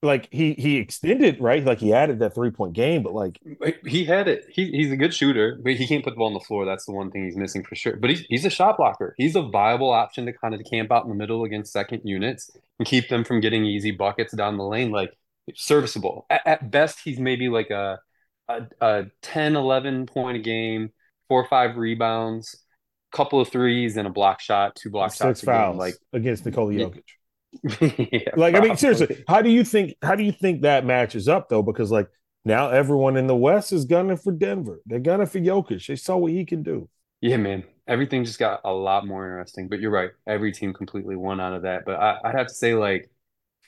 Like 0.02 0.28
he 0.31 0.52
he 0.54 0.76
extended 0.76 1.40
right, 1.40 1.64
like 1.64 1.78
he 1.78 1.93
added 1.93 2.19
that 2.19 2.34
three 2.34 2.50
point 2.50 2.75
game, 2.75 3.02
but 3.02 3.14
like 3.14 3.40
he 3.87 4.04
had 4.04 4.28
it. 4.28 4.44
He, 4.50 4.70
he's 4.70 4.93
a 4.93 4.96
good 4.96 5.14
shooter, 5.14 5.58
but 5.62 5.72
he 5.75 5.87
can't 5.87 6.04
put 6.04 6.10
the 6.10 6.16
ball 6.16 6.26
on 6.28 6.34
the 6.34 6.40
floor. 6.40 6.64
That's 6.64 6.84
the 6.84 6.93
one 6.93 7.10
thing 7.10 7.25
he's 7.25 7.37
missing 7.37 7.64
for 7.64 7.75
sure. 7.75 7.96
But 7.96 8.10
he's 8.10 8.20
he's 8.28 8.44
a 8.44 8.50
shot 8.50 8.76
blocker. 8.76 9.14
He's 9.16 9.37
a 9.37 9.43
viable 9.43 9.90
option 9.90 10.26
to 10.26 10.32
kind 10.32 10.54
of 10.54 10.60
camp 10.70 10.93
out 10.93 11.04
in 11.04 11.08
the 11.08 11.16
middle 11.16 11.44
against 11.44 11.72
second 11.72 12.02
units 12.04 12.50
and 12.78 12.87
keep 12.87 13.08
them 13.08 13.25
from 13.25 13.40
getting 13.40 13.64
easy 13.64 13.90
buckets 13.90 14.34
down 14.34 14.58
the 14.58 14.64
lane. 14.64 14.90
Like 14.90 15.16
serviceable. 15.54 16.26
At, 16.28 16.46
at 16.46 16.70
best, 16.70 17.00
he's 17.02 17.19
maybe 17.19 17.49
like 17.49 17.70
a, 17.70 17.99
a 18.49 18.66
a 18.82 19.06
10, 19.22 19.56
11 19.56 20.06
point 20.06 20.37
a 20.37 20.40
game, 20.40 20.90
four 21.28 21.42
or 21.42 21.49
five 21.49 21.76
rebounds 21.76 22.54
couple 23.12 23.40
of 23.40 23.49
threes 23.49 23.96
and 23.96 24.06
a 24.06 24.10
block 24.10 24.40
shot, 24.40 24.76
two 24.76 24.90
block 24.90 25.10
Six 25.10 25.40
shots, 25.40 25.40
fouls 25.40 25.76
like 25.78 25.94
against 26.12 26.44
Nikola 26.44 26.72
Jokic. 26.72 27.02
yeah, 27.81 28.31
like 28.37 28.55
I 28.55 28.61
mean, 28.61 28.76
seriously, 28.76 29.25
how 29.29 29.43
do 29.43 29.50
you 29.50 29.64
think? 29.64 29.97
How 30.03 30.14
do 30.14 30.23
you 30.23 30.32
think 30.32 30.62
that 30.62 30.85
matches 30.85 31.29
up 31.29 31.49
though? 31.49 31.62
Because 31.62 31.91
like 31.91 32.08
now 32.44 32.70
everyone 32.70 33.17
in 33.17 33.26
the 33.26 33.37
West 33.37 33.73
is 33.73 33.85
gunning 33.85 34.17
for 34.17 34.32
Denver. 34.32 34.81
They're 34.87 34.99
gunning 35.00 35.26
for 35.26 35.41
Jokic. 35.41 35.87
They 35.87 35.97
saw 35.97 36.17
what 36.17 36.32
he 36.32 36.44
can 36.44 36.62
do. 36.62 36.88
Yeah, 37.20 37.37
man. 37.38 37.64
Everything 37.88 38.25
just 38.25 38.38
got 38.38 38.61
a 38.64 38.73
lot 38.73 39.06
more 39.06 39.25
interesting. 39.25 39.69
But 39.69 39.81
you're 39.81 39.91
right. 39.91 40.11
Every 40.26 40.53
team 40.53 40.73
completely 40.73 41.17
won 41.17 41.41
out 41.41 41.55
of 41.55 41.62
that. 41.62 41.85
But 41.85 41.97
I, 41.97 42.19
I'd 42.25 42.35
have 42.35 42.49
to 42.49 42.55
say, 42.55 42.75
like, 42.75 43.11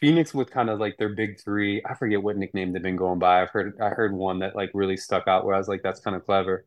Phoenix 0.01 0.33
with 0.35 0.51
kind 0.51 0.71
of 0.71 0.79
like 0.79 0.97
their 0.97 1.11
big 1.11 1.41
three. 1.41 1.83
I 1.85 1.95
forget 1.95 2.23
what 2.23 2.37
nickname 2.37 2.73
they've 2.73 2.83
been 2.83 2.97
going 2.97 3.19
by. 3.19 3.43
I've 3.43 3.51
heard 3.51 3.81
I 3.81 3.91
heard 3.91 4.13
one 4.15 4.41
that 4.41 4.55
like 4.55 4.71
really 4.75 4.97
stuck 4.97 5.27
out 5.27 5.45
where 5.45 5.55
I 5.55 5.59
was 5.59 5.69
like, 5.69 5.83
that's 5.83 6.01
kind 6.01 6.17
of 6.17 6.25
clever. 6.25 6.67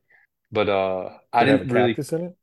But 0.52 0.70
uh 0.70 1.18
I 1.32 1.46
didn't 1.46 1.70
really 1.70 1.94
in 1.94 2.22
it? 2.26 2.36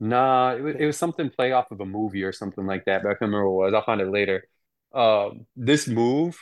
Nah, 0.00 0.54
it 0.54 0.62
was, 0.62 0.74
it 0.78 0.86
was 0.86 0.96
something 0.96 1.30
play 1.30 1.52
off 1.52 1.70
of 1.70 1.80
a 1.80 1.86
movie 1.86 2.24
or 2.24 2.32
something 2.32 2.66
like 2.66 2.84
that, 2.86 3.02
but 3.02 3.10
I 3.10 3.12
can't 3.12 3.22
remember 3.22 3.48
what 3.48 3.62
it 3.62 3.66
was. 3.66 3.74
I'll 3.74 3.84
find 3.84 4.00
it 4.00 4.10
later. 4.10 4.48
Um, 4.92 5.46
this 5.56 5.88
move, 5.88 6.38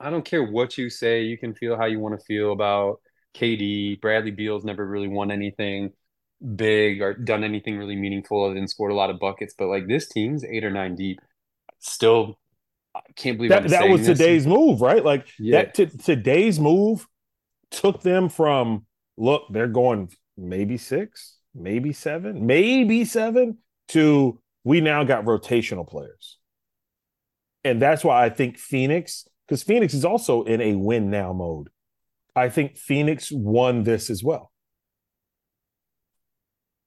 I 0.00 0.10
don't 0.10 0.24
care 0.24 0.44
what 0.44 0.78
you 0.78 0.90
say. 0.90 1.22
You 1.22 1.38
can 1.38 1.54
feel 1.54 1.76
how 1.76 1.86
you 1.86 1.98
want 1.98 2.18
to 2.18 2.24
feel 2.24 2.52
about 2.52 3.00
KD. 3.34 4.00
Bradley 4.00 4.30
Beal's 4.30 4.64
never 4.64 4.86
really 4.86 5.08
won 5.08 5.30
anything 5.30 5.92
big 6.54 7.02
or 7.02 7.14
done 7.14 7.42
anything 7.42 7.76
really 7.76 7.96
meaningful 7.96 8.44
other 8.44 8.54
than 8.54 8.68
scored 8.68 8.92
a 8.92 8.94
lot 8.94 9.10
of 9.10 9.18
buckets. 9.18 9.54
But 9.56 9.68
like 9.68 9.86
this 9.86 10.08
team's 10.08 10.44
eight 10.44 10.64
or 10.64 10.70
nine 10.70 10.94
deep. 10.94 11.20
Still, 11.78 12.38
I 12.94 13.00
can't 13.16 13.36
believe 13.36 13.50
that, 13.50 13.68
that 13.68 13.88
was 13.88 14.06
this. 14.06 14.18
today's 14.18 14.46
move, 14.46 14.80
right? 14.80 15.04
Like 15.04 15.26
yeah. 15.38 15.62
that 15.62 15.74
t- 15.74 15.86
today's 15.86 16.58
move 16.58 17.06
took 17.70 18.02
them 18.02 18.28
from 18.28 18.86
look, 19.16 19.44
they're 19.50 19.68
going 19.68 20.10
maybe 20.36 20.76
six, 20.76 21.37
maybe 21.54 21.92
seven, 21.92 22.46
maybe 22.46 23.04
seven 23.04 23.58
to 23.88 24.40
we 24.64 24.80
now 24.80 25.04
got 25.04 25.24
rotational 25.24 25.88
players. 25.88 26.38
And 27.64 27.80
that's 27.80 28.04
why 28.04 28.24
I 28.24 28.30
think 28.30 28.58
Phoenix, 28.58 29.26
because 29.46 29.62
Phoenix 29.62 29.94
is 29.94 30.04
also 30.04 30.44
in 30.44 30.60
a 30.60 30.74
win 30.74 31.10
now 31.10 31.32
mode. 31.32 31.70
I 32.36 32.48
think 32.48 32.76
Phoenix 32.76 33.32
won 33.32 33.82
this 33.82 34.10
as 34.10 34.22
well. 34.22 34.52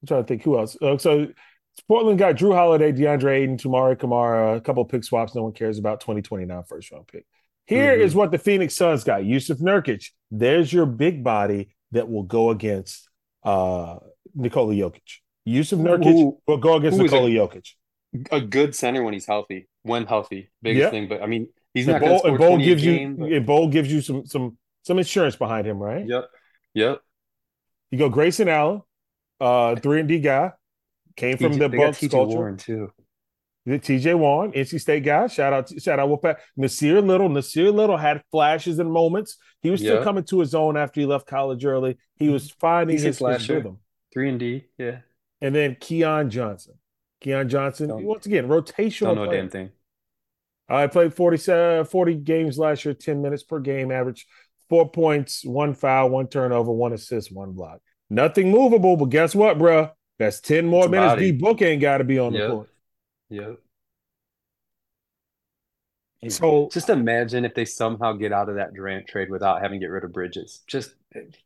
I'm 0.02 0.06
trying 0.06 0.22
to 0.24 0.26
think 0.26 0.42
who 0.42 0.58
else. 0.58 0.76
Uh, 0.80 0.98
so 0.98 1.28
Portland 1.88 2.18
got 2.18 2.36
Jrue 2.36 2.54
Holiday, 2.54 2.92
DeAndre 2.92 3.42
Ayton, 3.42 3.56
Toumani 3.56 3.98
Camara, 3.98 4.56
a 4.56 4.60
couple 4.60 4.84
pick 4.84 5.04
swaps. 5.04 5.34
No 5.34 5.42
one 5.44 5.52
cares 5.52 5.78
about 5.78 6.00
2029 6.00 6.62
first 6.68 6.90
round 6.90 7.06
pick. 7.06 7.26
Here 7.66 7.92
mm-hmm. 7.92 8.02
is 8.02 8.14
what 8.14 8.30
the 8.30 8.38
Phoenix 8.38 8.74
Suns 8.74 9.04
got: 9.04 9.22
Jusuf 9.22 9.60
Nurkic. 9.60 10.10
There's 10.30 10.72
your 10.72 10.86
big 10.86 11.22
body 11.22 11.74
that 11.92 12.10
will 12.10 12.24
go 12.24 12.50
against 12.50 13.08
uh, 13.44 13.96
Nikola 14.34 14.74
Jokic. 14.74 15.20
Jusuf 15.46 15.78
Nurkic 15.78 16.36
will 16.46 16.56
go 16.58 16.76
against 16.76 16.98
Nikola 16.98 17.26
a, 17.26 17.30
Jokic. 17.30 17.74
A 18.30 18.40
good 18.40 18.74
center 18.74 19.02
when 19.02 19.12
he's 19.12 19.26
healthy, 19.26 19.68
when 19.82 20.06
healthy, 20.06 20.50
biggest 20.60 20.90
thing. 20.90 21.08
But 21.08 21.22
I 21.22 21.26
mean, 21.26 21.48
he's 21.74 21.86
not 21.86 22.00
going 22.00 22.12
to 22.12 22.18
score 22.18 22.38
Bol 22.38 22.58
gives 22.58 22.82
game, 22.82 23.20
you, 23.22 23.40
but... 23.40 23.46
Bol 23.46 23.68
gives 23.68 23.92
you 23.92 24.00
some 24.00 24.26
some 24.26 24.58
some 24.82 24.98
insurance 24.98 25.36
behind 25.36 25.66
him, 25.66 25.78
right? 25.78 26.06
Yep, 26.06 26.24
yep. 26.74 27.00
You 27.90 27.98
go 27.98 28.08
Grayson 28.08 28.48
Allen, 28.48 28.82
uh, 29.40 29.76
three 29.76 30.00
and 30.00 30.08
D 30.08 30.18
guy, 30.18 30.52
came 31.16 31.36
from 31.36 31.54
the 31.58 31.68
Bucks 31.68 32.00
culture 32.00 32.36
Warren 32.36 32.56
too. 32.56 32.92
The 33.64 33.78
TJ 33.78 34.18
Warren, 34.18 34.50
NC 34.52 34.80
State 34.80 35.04
guy. 35.04 35.28
Shout 35.28 35.52
out, 35.52 35.70
shout 35.80 36.00
out, 36.00 36.08
Wolfpack. 36.08 36.38
Nassir 36.58 37.04
Little. 37.04 37.28
Nassir 37.28 37.72
Little 37.72 37.96
had 37.96 38.22
flashes 38.32 38.80
and 38.80 38.90
moments. 38.90 39.36
He 39.60 39.70
was 39.70 39.80
still 39.80 40.02
coming 40.02 40.24
to 40.24 40.40
his 40.40 40.52
own 40.52 40.76
after 40.76 41.00
he 41.00 41.06
left 41.06 41.28
college 41.28 41.64
early. 41.64 41.96
He 42.16 42.28
was 42.28 42.50
finding 42.50 42.98
his, 42.98 43.18
his 43.18 43.48
rhythm. 43.48 43.78
Three 44.12 44.28
and 44.28 44.38
D, 44.38 44.66
yeah. 44.78 44.98
And 45.40 45.54
then 45.54 45.76
Keon 45.80 46.30
Johnson. 46.30 46.74
Keon 47.20 47.48
Johnson, 47.48 47.88
don't, 47.88 48.04
once 48.04 48.26
again, 48.26 48.48
rotational. 48.48 49.06
Don't 49.06 49.14
know 49.16 49.26
player. 49.26 49.40
damn 49.42 49.50
thing. 49.50 49.70
I 50.68 50.86
played 50.86 51.14
40, 51.14 51.84
40 51.84 52.14
games 52.14 52.58
last 52.58 52.84
year, 52.84 52.94
10 52.94 53.20
minutes 53.22 53.42
per 53.42 53.58
game, 53.60 53.90
average 53.90 54.26
four 54.68 54.90
points, 54.90 55.44
one 55.44 55.74
foul, 55.74 56.10
one 56.10 56.28
turnover, 56.28 56.72
one 56.72 56.92
assist, 56.92 57.30
one 57.32 57.52
block. 57.52 57.80
Nothing 58.08 58.50
movable, 58.50 58.96
but 58.96 59.06
guess 59.06 59.34
what, 59.34 59.58
bro? 59.58 59.90
That's 60.18 60.40
10 60.40 60.66
more 60.66 60.84
It's 60.84 60.90
minutes. 60.90 61.20
D 61.20 61.32
Book 61.32 61.62
ain't 61.62 61.82
got 61.82 61.98
to 61.98 62.04
be 62.04 62.18
on 62.18 62.32
the 62.32 62.38
Yep. 62.38 62.50
court. 62.50 62.70
Yep. 63.30 63.58
So 66.28 66.68
Just 66.72 66.88
imagine 66.88 67.44
if 67.44 67.54
they 67.54 67.64
somehow 67.64 68.12
get 68.12 68.32
out 68.32 68.48
of 68.48 68.54
that 68.54 68.74
Durant 68.74 69.08
trade 69.08 69.28
without 69.28 69.60
having 69.60 69.80
to 69.80 69.84
get 69.86 69.90
rid 69.90 70.04
of 70.04 70.12
Bridges. 70.12 70.60
Just 70.68 70.94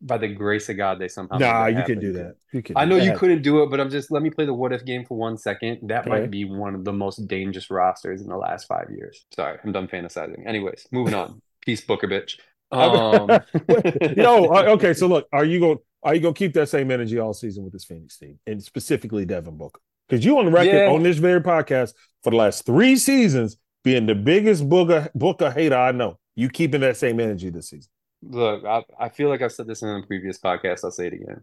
by 0.02 0.18
the 0.18 0.28
grace 0.28 0.68
of 0.68 0.76
God, 0.76 0.98
they 0.98 1.08
somehow. 1.08 1.38
nah, 1.38 1.66
you 1.66 1.82
can 1.84 1.98
do 1.98 2.12
that. 2.12 2.36
You 2.52 2.62
can. 2.62 2.76
I 2.76 2.84
know 2.84 2.96
you 2.96 3.12
couldn't 3.16 3.42
do 3.42 3.62
it, 3.62 3.70
but 3.70 3.80
I'm 3.80 3.88
just 3.90 4.10
let 4.10 4.22
me 4.22 4.30
play 4.30 4.44
the 4.44 4.52
what 4.54 4.72
if 4.72 4.84
game 4.84 5.04
for 5.06 5.16
one 5.16 5.38
second. 5.38 5.88
That 5.88 6.00
Okay. 6.02 6.10
might 6.10 6.30
be 6.30 6.44
one 6.44 6.74
of 6.74 6.84
the 6.84 6.92
most 6.92 7.26
dangerous 7.26 7.70
rosters 7.70 8.20
in 8.20 8.28
the 8.28 8.36
last 8.36 8.66
five 8.66 8.88
years. 8.90 9.24
Sorry, 9.34 9.58
I'm 9.64 9.72
done 9.72 9.88
fantasizing. 9.88 10.46
Anyways, 10.46 10.86
moving 10.92 11.14
on. 11.14 11.40
Peace, 11.62 11.80
Booker 11.80 12.06
bitch. 12.06 12.38
Um, 12.70 13.28
Yo, 14.16 14.46
uh, 14.46 14.62
okay. 14.74 14.92
So 14.94 15.06
look, 15.06 15.26
are 15.32 15.44
you 15.44 15.58
going? 15.58 15.78
Are 16.02 16.14
you 16.14 16.20
going 16.20 16.34
to 16.34 16.38
keep 16.38 16.52
that 16.54 16.68
same 16.68 16.90
energy 16.90 17.18
all 17.18 17.32
season 17.32 17.64
with 17.64 17.72
this 17.72 17.84
Phoenix 17.84 18.18
team, 18.18 18.38
and 18.46 18.62
specifically 18.62 19.24
Devin 19.24 19.56
Booker? 19.56 19.80
Because 20.08 20.24
you 20.24 20.38
on 20.38 20.44
the 20.44 20.52
record 20.52 20.74
Yeah. 20.76 20.90
on 20.92 21.02
this 21.02 21.16
very 21.16 21.40
podcast 21.40 21.94
for 22.22 22.30
the 22.30 22.36
last 22.36 22.64
three 22.66 22.94
seasons 22.96 23.56
being 23.86 24.04
the 24.04 24.16
biggest 24.16 24.68
Booker 24.68 25.08
Booker 25.14 25.48
hater 25.48 25.76
I 25.76 25.92
know. 25.92 26.18
You 26.34 26.50
keeping 26.50 26.80
that 26.80 26.96
same 26.96 27.20
energy 27.20 27.50
this 27.50 27.70
season? 27.70 27.88
Look, 28.20 28.64
I, 28.64 28.82
I 28.98 29.08
feel 29.08 29.28
like 29.28 29.42
I've 29.42 29.52
said 29.52 29.68
this 29.68 29.80
in 29.80 29.88
a 29.88 30.02
previous 30.04 30.38
podcast. 30.38 30.80
I'll 30.82 30.90
say 30.90 31.06
it 31.06 31.12
again. 31.12 31.42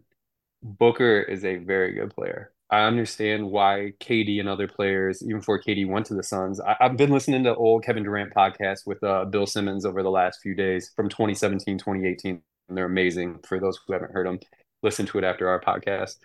Booker 0.62 1.22
is 1.22 1.42
a 1.46 1.56
very 1.56 1.94
good 1.94 2.14
player. 2.14 2.52
I 2.68 2.82
understand 2.82 3.50
why 3.50 3.94
KD 3.98 4.40
and 4.40 4.48
other 4.48 4.68
players, 4.68 5.22
even 5.22 5.38
before 5.38 5.58
KD 5.58 5.88
went 5.88 6.04
to 6.06 6.14
the 6.14 6.22
Suns, 6.22 6.60
I, 6.60 6.76
I've 6.80 6.98
been 6.98 7.10
listening 7.10 7.44
to 7.44 7.54
old 7.54 7.82
Kevin 7.82 8.02
Durant 8.02 8.34
podcasts 8.34 8.86
with 8.86 9.02
uh, 9.02 9.24
Bill 9.24 9.46
Simmons 9.46 9.86
over 9.86 10.02
the 10.02 10.10
last 10.10 10.40
few 10.42 10.54
days 10.54 10.92
from 10.94 11.08
2017, 11.08 11.78
2018. 11.78 12.42
And 12.68 12.76
they're 12.76 12.84
amazing. 12.84 13.38
For 13.48 13.58
those 13.58 13.80
who 13.86 13.94
haven't 13.94 14.12
heard 14.12 14.26
them, 14.26 14.38
listen 14.82 15.06
to 15.06 15.18
it 15.18 15.24
after 15.24 15.48
our 15.48 15.62
podcast. 15.62 16.18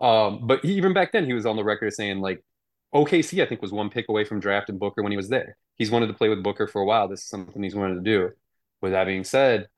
Um, 0.00 0.46
but 0.46 0.64
he, 0.64 0.72
even 0.72 0.94
back 0.94 1.12
then, 1.12 1.26
he 1.26 1.34
was 1.34 1.44
on 1.44 1.56
the 1.56 1.64
record 1.64 1.92
saying, 1.92 2.20
like, 2.20 2.42
OKC, 2.94 3.42
I 3.42 3.46
think, 3.46 3.62
was 3.62 3.72
one 3.72 3.90
pick 3.90 4.06
away 4.08 4.24
from 4.24 4.40
drafting 4.40 4.78
Booker 4.78 5.02
when 5.02 5.12
he 5.12 5.16
was 5.16 5.28
there. 5.28 5.56
He's 5.76 5.90
wanted 5.90 6.06
to 6.08 6.14
play 6.14 6.28
with 6.28 6.42
Booker 6.42 6.66
for 6.66 6.80
a 6.80 6.86
while. 6.86 7.08
This 7.08 7.20
is 7.20 7.28
something 7.28 7.62
he's 7.62 7.74
wanted 7.74 7.96
to 7.96 8.00
do. 8.00 8.30
With 8.80 8.92
that 8.92 9.04
being 9.04 9.24
said, 9.24 9.68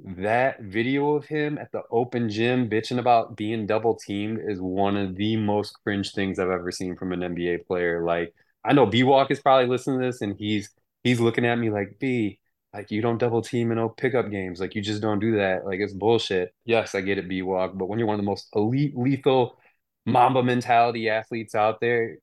that 0.00 0.60
video 0.60 1.14
of 1.14 1.26
him 1.26 1.58
at 1.58 1.72
the 1.72 1.82
open 1.90 2.28
gym 2.28 2.68
bitching 2.68 2.98
about 2.98 3.36
being 3.36 3.66
double 3.66 3.96
teamed 3.96 4.40
is 4.46 4.60
one 4.60 4.96
of 4.96 5.16
the 5.16 5.36
most 5.36 5.78
cringe 5.82 6.12
things 6.12 6.38
I've 6.38 6.50
ever 6.50 6.70
seen 6.70 6.96
from 6.96 7.12
an 7.12 7.20
NBA 7.20 7.66
player. 7.66 8.04
Like, 8.04 8.34
I 8.64 8.72
know 8.72 8.86
B 8.86 9.02
Walk 9.04 9.30
is 9.30 9.40
probably 9.40 9.68
listening 9.68 10.00
to 10.00 10.06
this 10.06 10.20
and 10.20 10.36
he's 10.38 10.70
he's 11.02 11.20
looking 11.20 11.46
at 11.46 11.58
me 11.58 11.70
like, 11.70 11.98
B, 11.98 12.38
like 12.74 12.90
you 12.90 13.00
don't 13.00 13.18
double 13.18 13.40
team 13.40 13.70
in 13.70 13.78
no 13.78 13.88
pickup 13.88 14.30
games. 14.30 14.60
Like 14.60 14.74
you 14.74 14.82
just 14.82 15.00
don't 15.00 15.18
do 15.20 15.36
that. 15.36 15.64
Like 15.64 15.80
it's 15.80 15.94
bullshit. 15.94 16.52
Yes, 16.64 16.94
I 16.94 17.00
get 17.00 17.18
it, 17.18 17.28
B 17.28 17.40
Walk, 17.42 17.72
but 17.74 17.86
when 17.88 17.98
you're 17.98 18.08
one 18.08 18.14
of 18.14 18.20
the 18.20 18.30
most 18.30 18.48
elite, 18.54 18.96
lethal 18.96 19.58
Mamba 20.04 20.42
mentality 20.42 21.08
athletes 21.08 21.54
out 21.54 21.80
there, 21.80 22.18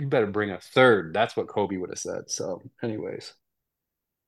you 0.00 0.06
better 0.08 0.26
bring 0.26 0.50
a 0.50 0.58
third. 0.58 1.12
That's 1.14 1.36
what 1.36 1.48
Kobe 1.48 1.76
would 1.76 1.90
have 1.90 1.98
said. 1.98 2.30
So, 2.30 2.62
anyways. 2.82 3.34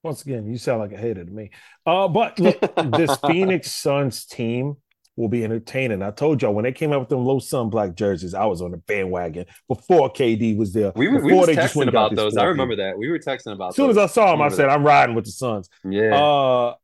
Once 0.03 0.23
again, 0.23 0.47
you 0.47 0.59
sound 0.59 0.81
like 0.81 0.93
a 0.93 0.97
hater 0.97 1.25
to 1.25 1.31
me. 1.31 1.51
Uh, 1.87 2.09
but 2.09 2.39
look, 2.41 2.61
this 2.97 3.17
Phoenix 3.27 3.71
Suns 3.71 4.25
team 4.27 4.77
will 5.15 5.29
be 5.29 5.45
entertaining. 5.45 6.03
I 6.03 6.11
told 6.11 6.43
y'all 6.43 6.55
when 6.55 6.65
they 6.65 6.73
came 6.73 6.93
out 6.93 7.01
with 7.01 7.09
them 7.09 7.25
low 7.25 7.39
sun 7.39 7.71
black 7.71 7.95
jerseys, 7.95 8.35
I 8.35 8.47
was 8.47 8.63
on 8.63 8.73
the 8.73 8.79
bandwagon 8.79 9.47
before 9.69 10.13
KD 10.13 10.57
was 10.57 10.73
there. 10.73 10.93
We 10.97 11.07
were, 11.09 11.17
we 11.21 11.23
before 11.31 11.41
were 11.43 11.47
they 11.47 11.55
just 11.55 11.75
texting 11.75 11.79
went 11.79 11.89
about 11.91 12.15
those. 12.17 12.37
I 12.37 12.45
remember 12.45 12.77
that. 12.77 12.99
We 12.99 13.09
were 13.11 13.19
texting 13.19 13.53
about 13.53 13.67
those. 13.67 13.71
As 13.75 13.77
soon 13.77 13.91
as 13.91 13.99
I 13.99 14.07
saw 14.07 14.33
them, 14.33 14.41
I 14.41 14.45
Remember 14.47 14.57
said, 14.57 14.69
that. 14.69 14.73
I'm 14.73 14.85
riding 14.85 15.15
with 15.15 15.27
the 15.27 15.31
Suns. 15.31 15.69
Yeah. 15.85 16.17
Uh, 16.17 16.75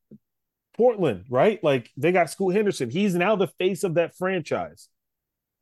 Portland, 0.77 1.25
right? 1.29 1.63
Like 1.65 1.91
they 1.97 2.13
got 2.13 2.31
Scoot 2.31 2.55
Henderson. 2.55 2.89
He's 2.89 3.17
now 3.17 3.35
the 3.35 3.49
face 3.49 3.83
of 3.83 3.95
that 3.95 4.15
franchise. 4.17 4.89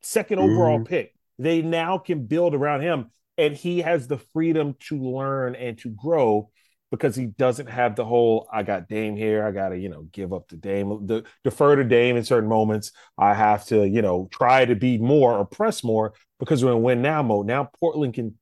Second 0.03 0.41
overall 0.41 0.81
Mhm. 0.81 0.87
pick. 0.89 1.15
They 1.39 1.63
now 1.63 1.99
can 1.99 2.27
build 2.27 2.55
around 2.55 2.83
him, 2.83 3.11
and 3.37 3.55
he 3.55 3.81
has 3.81 4.09
the 4.09 4.19
freedom 4.19 4.75
to 4.89 4.99
learn 4.99 5.55
and 5.55 5.79
to 5.79 5.91
grow 5.91 6.51
because 6.91 7.17
he 7.17 7.27
doesn't 7.27 7.69
have 7.69 7.97
the 7.97 8.05
whole 8.05 8.49
I 8.53 8.63
got 8.63 8.89
Dame 8.89 9.17
here. 9.17 9.45
I 9.45 9.51
got 9.51 9.71
to, 9.71 9.79
you 9.79 9.89
know, 9.89 10.03
give 10.13 10.33
up 10.33 10.49
to 10.49 10.57
Dame, 10.57 11.07
the, 11.07 11.25
defer 11.45 11.77
to 11.77 11.85
Dame 11.85 12.17
in 12.17 12.25
certain 12.25 12.49
moments. 12.49 12.93
I 13.19 13.35
have 13.35 13.65
to, 13.67 13.87
you 13.87 14.03
know, 14.03 14.29
try 14.31 14.65
to 14.65 14.75
be 14.75 14.99
more 14.99 15.37
or 15.37 15.45
press 15.45 15.83
more 15.83 16.15
because 16.39 16.65
we're 16.65 16.73
in 16.73 16.83
win 16.83 17.03
now 17.03 17.23
mode. 17.23 17.47
Now 17.47 17.71
Portland 17.81 18.15
can 18.15 18.39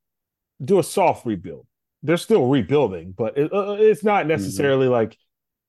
do 0.63 0.79
a 0.79 0.83
soft 0.83 1.27
rebuild. 1.27 1.67
They're 2.03 2.17
still 2.19 2.47
rebuilding, 2.47 3.15
but 3.17 3.39
it, 3.39 3.53
uh, 3.53 3.77
it's 3.79 4.05
not 4.05 4.27
necessarily 4.27 4.89
like 4.89 5.17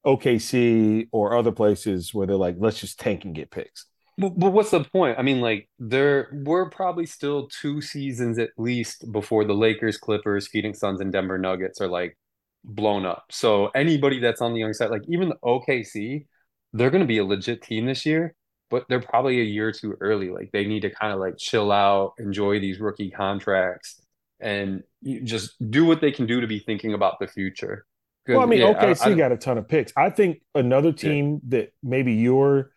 OKC 0.05 1.07
or 1.11 1.37
other 1.37 1.51
places 1.51 2.13
where 2.13 2.27
they're 2.27 2.35
like, 2.35 2.57
let's 2.59 2.79
just 2.79 2.99
tank 2.99 3.23
and 3.23 3.33
get 3.33 3.51
picks. 3.51 3.85
But, 4.17 4.39
but 4.39 4.51
what's 4.51 4.71
the 4.71 4.83
point? 4.83 5.19
I 5.19 5.23
mean, 5.23 5.41
like 5.41 5.69
there 5.77 6.29
we're 6.31 6.69
probably 6.69 7.05
still 7.05 7.47
two 7.47 7.81
seasons 7.81 8.39
at 8.39 8.51
least 8.57 9.11
before 9.11 9.43
the 9.43 9.53
Lakers, 9.53 9.97
Clippers, 9.97 10.47
Phoenix 10.47 10.79
Suns, 10.79 11.01
and 11.01 11.11
Denver 11.11 11.37
Nuggets 11.37 11.81
are 11.81 11.87
like 11.87 12.17
blown 12.63 13.05
up. 13.05 13.25
So 13.31 13.67
anybody 13.75 14.19
that's 14.19 14.41
on 14.41 14.53
the 14.53 14.59
young 14.59 14.73
side, 14.73 14.89
like 14.89 15.03
even 15.07 15.29
the 15.29 15.37
OKC, 15.43 16.25
they're 16.73 16.89
going 16.89 17.01
to 17.03 17.07
be 17.07 17.17
a 17.17 17.25
legit 17.25 17.61
team 17.61 17.85
this 17.85 18.05
year, 18.05 18.33
but 18.69 18.85
they're 18.89 19.01
probably 19.01 19.41
a 19.41 19.43
year 19.43 19.71
too 19.71 19.95
early. 19.99 20.29
Like 20.29 20.49
they 20.51 20.65
need 20.65 20.81
to 20.81 20.89
kind 20.89 21.13
of 21.13 21.19
like 21.19 21.37
chill 21.37 21.71
out, 21.71 22.13
enjoy 22.17 22.59
these 22.59 22.79
rookie 22.79 23.11
contracts, 23.11 24.01
and 24.39 24.83
just 25.23 25.55
do 25.71 25.85
what 25.85 26.01
they 26.01 26.11
can 26.11 26.25
do 26.25 26.41
to 26.41 26.47
be 26.47 26.59
thinking 26.59 26.93
about 26.93 27.19
the 27.19 27.27
future. 27.27 27.85
Well, 28.27 28.39
I 28.41 28.45
mean, 28.45 28.61
yeah, 28.61 28.73
OKC 28.73 29.07
I- 29.07 29.13
got 29.13 29.31
a 29.31 29.37
ton 29.37 29.57
of 29.57 29.67
picks. 29.67 29.93
I 29.95 30.09
think 30.09 30.41
another 30.55 30.91
team 30.91 31.41
that 31.49 31.73
maybe 31.83 32.13
you're 32.13 32.71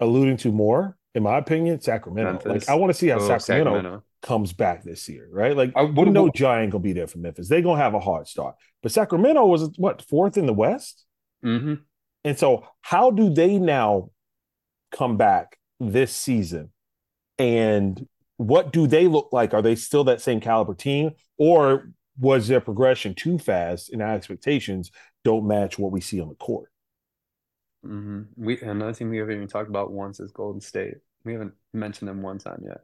alluding 0.00 0.36
to 0.38 0.52
more, 0.52 0.96
in 1.14 1.22
my 1.22 1.38
opinion, 1.38 1.80
Sacramento. 1.80 2.32
Memphis. 2.32 2.68
Like 2.68 2.68
I 2.68 2.74
want 2.78 2.90
to 2.90 2.98
see 2.98 3.08
how 3.08 3.18
oh, 3.18 3.38
Sacramento, 3.38 4.02
comes 4.22 4.52
back 4.52 4.84
this 4.84 5.08
year, 5.08 5.28
right? 5.30 5.56
Like 5.56 5.72
I- 5.76 5.82
what- 5.82 6.08
know 6.08 6.30
ain't 6.62 6.72
gonna 6.72 6.78
be 6.78 6.92
there 6.92 7.06
for 7.06 7.18
Memphis. 7.18 7.48
They're 7.48 7.62
gonna 7.62 7.80
have 7.80 7.94
a 7.94 8.00
hard 8.00 8.28
start. 8.28 8.54
But 8.82 8.92
Sacramento 8.92 9.44
was 9.46 9.70
what 9.76 10.02
fourth 10.02 10.36
in 10.36 10.46
the 10.46 10.52
West? 10.54 11.04
Mhm. 11.44 11.80
And 12.24 12.38
so, 12.38 12.64
how 12.80 13.10
do 13.10 13.30
they 13.30 13.58
now 13.58 14.10
come 14.92 15.16
back 15.16 15.58
this 15.80 16.14
season? 16.14 16.70
And 17.38 18.06
what 18.36 18.72
do 18.72 18.86
they 18.86 19.08
look 19.08 19.30
like? 19.32 19.54
Are 19.54 19.62
they 19.62 19.74
still 19.74 20.04
that 20.04 20.20
same 20.20 20.40
caliber 20.40 20.74
team, 20.74 21.12
or 21.36 21.90
was 22.18 22.46
their 22.46 22.60
progression 22.60 23.14
too 23.14 23.38
fast 23.38 23.92
and 23.92 24.02
our 24.02 24.14
expectations 24.14 24.90
don't 25.24 25.46
match 25.46 25.78
what 25.78 25.92
we 25.92 26.00
see 26.00 26.20
on 26.20 26.28
the 26.28 26.34
court? 26.34 26.71
Hmm 27.82 28.22
We 28.36 28.60
another 28.60 28.94
team 28.94 29.10
we 29.10 29.18
haven't 29.18 29.36
even 29.36 29.48
talked 29.48 29.68
about 29.68 29.92
once 29.92 30.20
is 30.20 30.32
Golden 30.32 30.60
State. 30.60 30.94
We 31.24 31.32
haven't 31.32 31.54
mentioned 31.72 32.08
them 32.08 32.22
one 32.22 32.38
time 32.38 32.62
yet. 32.64 32.82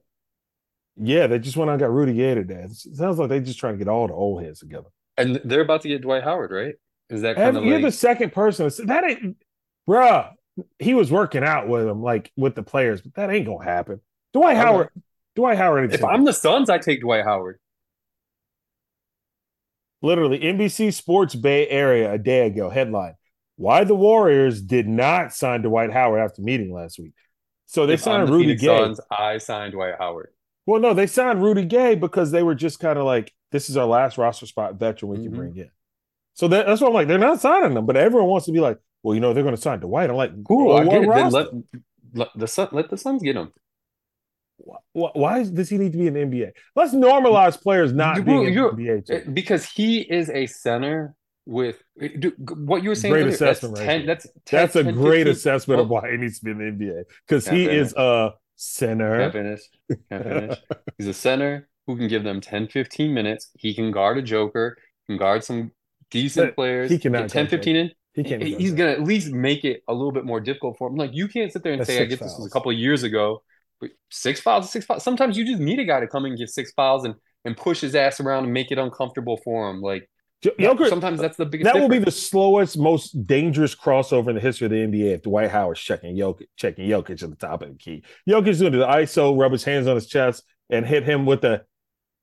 Yeah, 1.00 1.28
they 1.28 1.38
just 1.38 1.56
went 1.56 1.70
out 1.70 1.74
and 1.74 1.80
got 1.80 1.92
Rudy 1.92 2.14
Gay 2.14 2.34
today. 2.34 2.62
It 2.64 2.74
sounds 2.74 3.18
like 3.18 3.28
they 3.28 3.40
just 3.40 3.58
trying 3.58 3.74
to 3.74 3.78
get 3.78 3.88
all 3.88 4.08
the 4.08 4.14
old 4.14 4.42
heads 4.42 4.60
together. 4.60 4.88
And 5.16 5.40
they're 5.44 5.60
about 5.60 5.82
to 5.82 5.88
get 5.88 6.02
Dwight 6.02 6.24
Howard, 6.24 6.50
right? 6.50 6.74
Is 7.10 7.22
that 7.22 7.40
kind 7.40 7.56
of 7.56 7.64
you're 7.64 7.74
like 7.74 7.82
the 7.82 7.92
second 7.92 8.32
person 8.32 8.70
that 8.86 9.04
ain't, 9.04 9.36
bruh. 9.88 10.32
He 10.80 10.92
was 10.94 11.12
working 11.12 11.44
out 11.44 11.68
with 11.68 11.86
them, 11.86 12.02
like 12.02 12.32
with 12.36 12.56
the 12.56 12.64
players, 12.64 13.00
but 13.00 13.14
that 13.14 13.30
ain't 13.30 13.46
gonna 13.46 13.62
happen. 13.62 14.00
Dwight 14.32 14.56
Okay. 14.56 14.64
Howard, 14.64 14.88
Dwight 15.36 15.56
Howard, 15.56 15.92
if 15.92 16.04
I'm 16.04 16.24
the 16.24 16.32
Suns, 16.32 16.70
I 16.70 16.78
take 16.78 17.00
Dwight 17.00 17.24
Howard. 17.24 17.58
literally 20.02 20.42
NBC 20.42 20.90
Sports 20.90 21.34
Bay 21.34 21.68
Area 21.68 22.12
a 22.12 22.18
day 22.18 22.46
ago 22.46 22.70
headline: 22.70 23.14
Why 23.58 23.82
the 23.84 23.94
Warriors 23.94 24.62
did 24.62 24.86
not 24.88 25.34
sign 25.34 25.62
Dwight 25.62 25.92
Howard 25.92 26.20
after 26.20 26.40
meeting 26.42 26.72
last 26.72 26.98
week. 26.98 27.12
So 27.66 27.86
they 27.86 27.94
If 27.94 28.00
signed 28.00 28.28
the 28.28 28.32
Rudy 28.32 28.44
Phoenix 28.56 28.62
Gay. 28.62 28.78
Suns, 28.78 29.00
I 29.10 29.38
signed 29.38 29.72
Dwight 29.72 29.94
Howard. 29.98 30.30
Well, 30.64 30.80
no, 30.80 30.94
they 30.94 31.06
signed 31.08 31.42
Rudy 31.42 31.64
Gay 31.64 31.94
because 31.96 32.30
they 32.30 32.42
were 32.42 32.54
just 32.54 32.78
kind 32.78 32.98
of 32.98 33.04
like, 33.04 33.32
this 33.50 33.68
is 33.68 33.76
our 33.76 33.84
last 33.86 34.16
roster 34.16 34.46
spot 34.46 34.76
veteran 34.76 35.10
we 35.10 35.16
can 35.24 35.32
Mhm. 35.32 35.36
bring 35.36 35.56
in. 35.56 35.70
So 36.34 36.46
that, 36.48 36.66
that's 36.66 36.80
what 36.80 36.88
I'm 36.88 36.94
like. 36.94 37.08
They're 37.08 37.18
not 37.18 37.40
signing 37.40 37.74
them, 37.74 37.84
but 37.84 37.96
everyone 37.96 38.28
wants 38.28 38.46
to 38.46 38.52
be 38.52 38.60
like, 38.60 38.78
well, 39.02 39.14
you 39.14 39.20
know, 39.20 39.32
they're 39.34 39.42
going 39.42 39.56
to 39.56 39.60
sign 39.60 39.80
Dwight. 39.80 40.08
I'm 40.08 40.16
like, 40.16 40.44
Cool, 40.44 40.76
I 40.76 40.84
get 40.84 41.02
it. 41.02 41.08
Then 41.10 41.30
let, 41.32 41.48
let 42.14 42.28
the 42.36 42.46
Sun 42.46 42.68
let 42.72 42.90
the 42.90 42.96
Suns 42.96 43.22
get 43.22 43.36
him. 43.36 43.52
Why, 44.92 45.10
why 45.14 45.44
does 45.44 45.68
he 45.68 45.78
need 45.78 45.92
to 45.92 45.98
be 45.98 46.06
in 46.06 46.14
the 46.14 46.20
NBA? 46.20 46.52
Let's 46.76 46.94
normalize 46.94 47.60
players 47.60 47.92
not 47.92 48.16
You- 48.18 48.22
being 48.22 48.44
in 48.44 48.54
the 48.54 48.60
NBA. 48.60 49.24
Too. 49.24 49.30
Because 49.30 49.64
he 49.66 50.00
is 50.00 50.30
a 50.30 50.46
center 50.46 51.14
with 51.48 51.82
what 52.38 52.84
you 52.84 52.90
were 52.90 52.96
saying 52.96 53.14
Great 53.14 53.22
earlier, 53.22 53.28
assessment 53.28 53.74
that's 53.74 53.80
right 53.80 54.02
10 54.02 54.06
that's 54.06 54.26
10, 54.46 54.66
That's 54.66 54.76
a 54.76 54.84
10, 54.84 54.84
great 54.84 55.26
15 55.26 55.28
assessment 55.28 55.80
of 55.80 55.88
why 55.88 56.10
he 56.10 56.16
needs 56.16 56.38
to 56.40 56.44
be 56.46 56.50
in 56.52 56.58
the 56.58 56.64
NBA 56.86 57.04
because 57.26 57.48
he 57.48 57.66
finish. 57.66 57.88
is 57.88 57.94
a 57.96 58.34
Can't 59.16 59.32
center. 59.32 59.32
finish. 59.32 59.60
Can't 60.10 60.26
finish. 60.26 60.56
He's 60.98 61.08
a 61.08 61.14
center 61.14 61.68
who 61.86 61.96
can 61.96 62.08
give 62.08 62.24
them 62.24 62.40
10, 62.40 62.68
15 62.68 63.12
minutes. 63.14 63.50
He 63.54 63.74
can 63.74 63.90
guard 63.92 64.18
a 64.18 64.22
joker, 64.22 64.76
can 65.06 65.16
guard 65.18 65.44
some 65.44 65.72
decent 66.10 66.50
But 66.50 66.54
players. 66.54 66.90
he 66.90 66.98
cannot 66.98 67.28
get 67.32 67.32
10, 67.32 67.46
15 67.48 67.76
in. 67.76 67.90
He 68.14 68.24
can't. 68.24 68.42
He's 68.42 68.72
gonna 68.74 68.92
at 68.92 69.02
least 69.04 69.32
make 69.32 69.64
it 69.64 69.82
a 69.88 69.94
little 69.94 70.12
bit 70.12 70.24
more 70.24 70.40
difficult 70.40 70.76
for 70.78 70.88
him. 70.88 70.96
Like 70.96 71.10
you 71.14 71.28
can't 71.28 71.52
sit 71.52 71.62
there 71.62 71.72
and 71.72 71.80
That's 71.80 71.88
say, 71.88 72.02
"I 72.02 72.04
get 72.06 72.20
this 72.22 72.36
was 72.36 72.46
a 72.46 72.50
couple 72.50 72.70
of 72.72 72.78
years 72.78 73.02
ago." 73.04 73.42
But 73.80 73.90
six 74.10 74.40
fouls, 74.40 74.70
six 74.72 74.84
fouls. 74.86 75.04
Sometimes 75.04 75.36
you 75.38 75.44
just 75.44 75.60
need 75.60 75.78
a 75.78 75.84
guy 75.84 76.00
to 76.00 76.08
come 76.08 76.24
and 76.24 76.36
give 76.36 76.50
six 76.50 76.72
fouls 76.72 77.04
and 77.04 77.14
and 77.44 77.56
push 77.56 77.80
his 77.80 77.94
ass 77.94 78.18
around 78.20 78.44
and 78.44 78.52
make 78.52 78.72
it 78.72 78.78
uncomfortable 78.78 79.36
for 79.44 79.70
him. 79.70 79.80
Like 79.80 80.08
Jokic, 80.44 80.88
sometimes 80.88 81.20
that's 81.20 81.36
the 81.36 81.46
biggest. 81.46 81.72
That 81.72 81.80
will 81.80 81.88
be 81.88 81.98
the 81.98 82.12
slowest, 82.12 82.78
most 82.78 83.26
dangerous 83.26 83.74
crossover 83.74 84.28
in 84.28 84.36
the 84.36 84.40
history 84.40 84.66
of 84.66 84.70
the 84.70 84.76
NBA 84.76 85.14
if 85.14 85.22
Dwight 85.22 85.50
Howard's 85.50 85.80
checking 85.80 86.16
Jokic, 86.16 86.46
checking 86.56 86.88
Jokic 86.88 87.22
at 87.22 87.30
the 87.30 87.36
top 87.36 87.62
of 87.62 87.70
the 87.70 87.74
key. 87.74 88.04
Jokic's 88.28 88.60
doing 88.60 88.72
the 88.72 88.86
ISO, 88.86 89.38
rub 89.38 89.50
his 89.50 89.64
hands 89.64 89.88
on 89.88 89.96
his 89.96 90.06
chest, 90.06 90.44
and 90.70 90.86
hit 90.86 91.02
him 91.02 91.26
with 91.26 91.44
a 91.44 91.64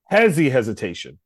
hezzy 0.09 0.49
hesitation. 0.49 1.19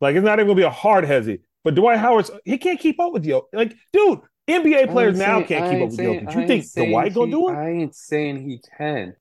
Like 0.00 0.16
it's 0.16 0.24
not 0.24 0.38
even 0.38 0.48
gonna 0.48 0.56
be 0.56 0.64
a 0.64 0.70
hard 0.70 1.04
hezzy. 1.04 1.40
But 1.62 1.76
Dwight 1.76 1.98
Howard's 1.98 2.30
he 2.44 2.58
can't 2.58 2.78
keep 2.78 3.00
up 3.00 3.14
with 3.14 3.24
Jokic. 3.24 3.44
Like, 3.54 3.74
dude, 3.92 4.20
NBA 4.46 4.90
players 4.90 5.18
now 5.18 5.36
saying, 5.36 5.46
can't 5.46 5.70
keep 5.70 5.80
up 5.80 5.88
with 5.88 5.96
saying, 5.96 6.26
Jokic. 6.26 6.40
You 6.40 6.46
think 6.46 6.90
Dwight 6.90 7.14
gonna 7.14 7.30
do 7.30 7.48
it? 7.48 7.52
I 7.54 7.70
ain't 7.70 7.94
saying 7.94 8.46
he 8.48 8.60
can. 8.76 9.16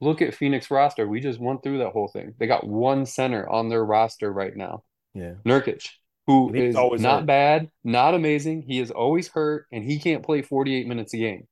Look 0.00 0.20
at 0.20 0.34
Phoenix 0.34 0.70
roster. 0.70 1.06
We 1.06 1.20
just 1.20 1.40
went 1.40 1.62
through 1.62 1.78
that 1.78 1.90
whole 1.90 2.08
thing. 2.08 2.34
They 2.38 2.48
got 2.48 2.66
one 2.66 3.06
center 3.06 3.48
on 3.48 3.68
their 3.68 3.84
roster 3.84 4.32
right 4.32 4.54
now. 4.54 4.82
Yeah. 5.14 5.34
Nurkic, 5.46 5.88
who 6.26 6.52
he's 6.52 6.74
is 6.74 6.76
always 6.76 7.00
not 7.00 7.20
hurt. 7.20 7.26
bad, 7.26 7.70
not 7.84 8.14
amazing. 8.14 8.62
He 8.62 8.80
is 8.80 8.90
always 8.90 9.28
hurt, 9.28 9.66
and 9.72 9.84
he 9.84 9.98
can't 9.98 10.24
play 10.24 10.42
48 10.42 10.86
minutes 10.86 11.14
a 11.14 11.18
game. 11.18 11.46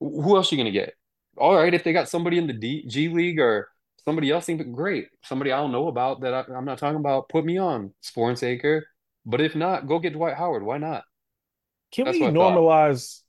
Who 0.00 0.36
else 0.36 0.50
are 0.52 0.56
you 0.56 0.60
gonna 0.60 0.70
get? 0.72 0.94
All 1.36 1.56
right, 1.56 1.72
if 1.74 1.84
they 1.84 1.92
got 1.92 2.08
somebody 2.08 2.38
in 2.38 2.46
the 2.46 2.52
D, 2.52 2.84
G 2.86 3.08
League 3.08 3.38
or 3.40 3.68
somebody 4.04 4.30
else, 4.30 4.46
think 4.46 4.72
great. 4.72 5.08
Somebody 5.24 5.52
I 5.52 5.58
don't 5.58 5.72
know 5.72 5.88
about 5.88 6.22
that 6.22 6.34
I, 6.34 6.44
I'm 6.54 6.64
not 6.64 6.78
talking 6.78 6.98
about, 7.00 7.28
put 7.28 7.44
me 7.44 7.58
on 7.58 7.94
Spornsaker. 8.02 8.82
But 9.26 9.40
if 9.42 9.54
not, 9.54 9.86
go 9.86 9.98
get 9.98 10.14
Dwight 10.14 10.34
Howard. 10.36 10.62
Why 10.62 10.78
not? 10.78 11.04
Can 11.92 12.06
That's 12.06 12.18
we 12.18 12.20
what 12.20 12.30
I 12.30 12.36
thought. 12.38 12.58
normalize? 12.58 13.22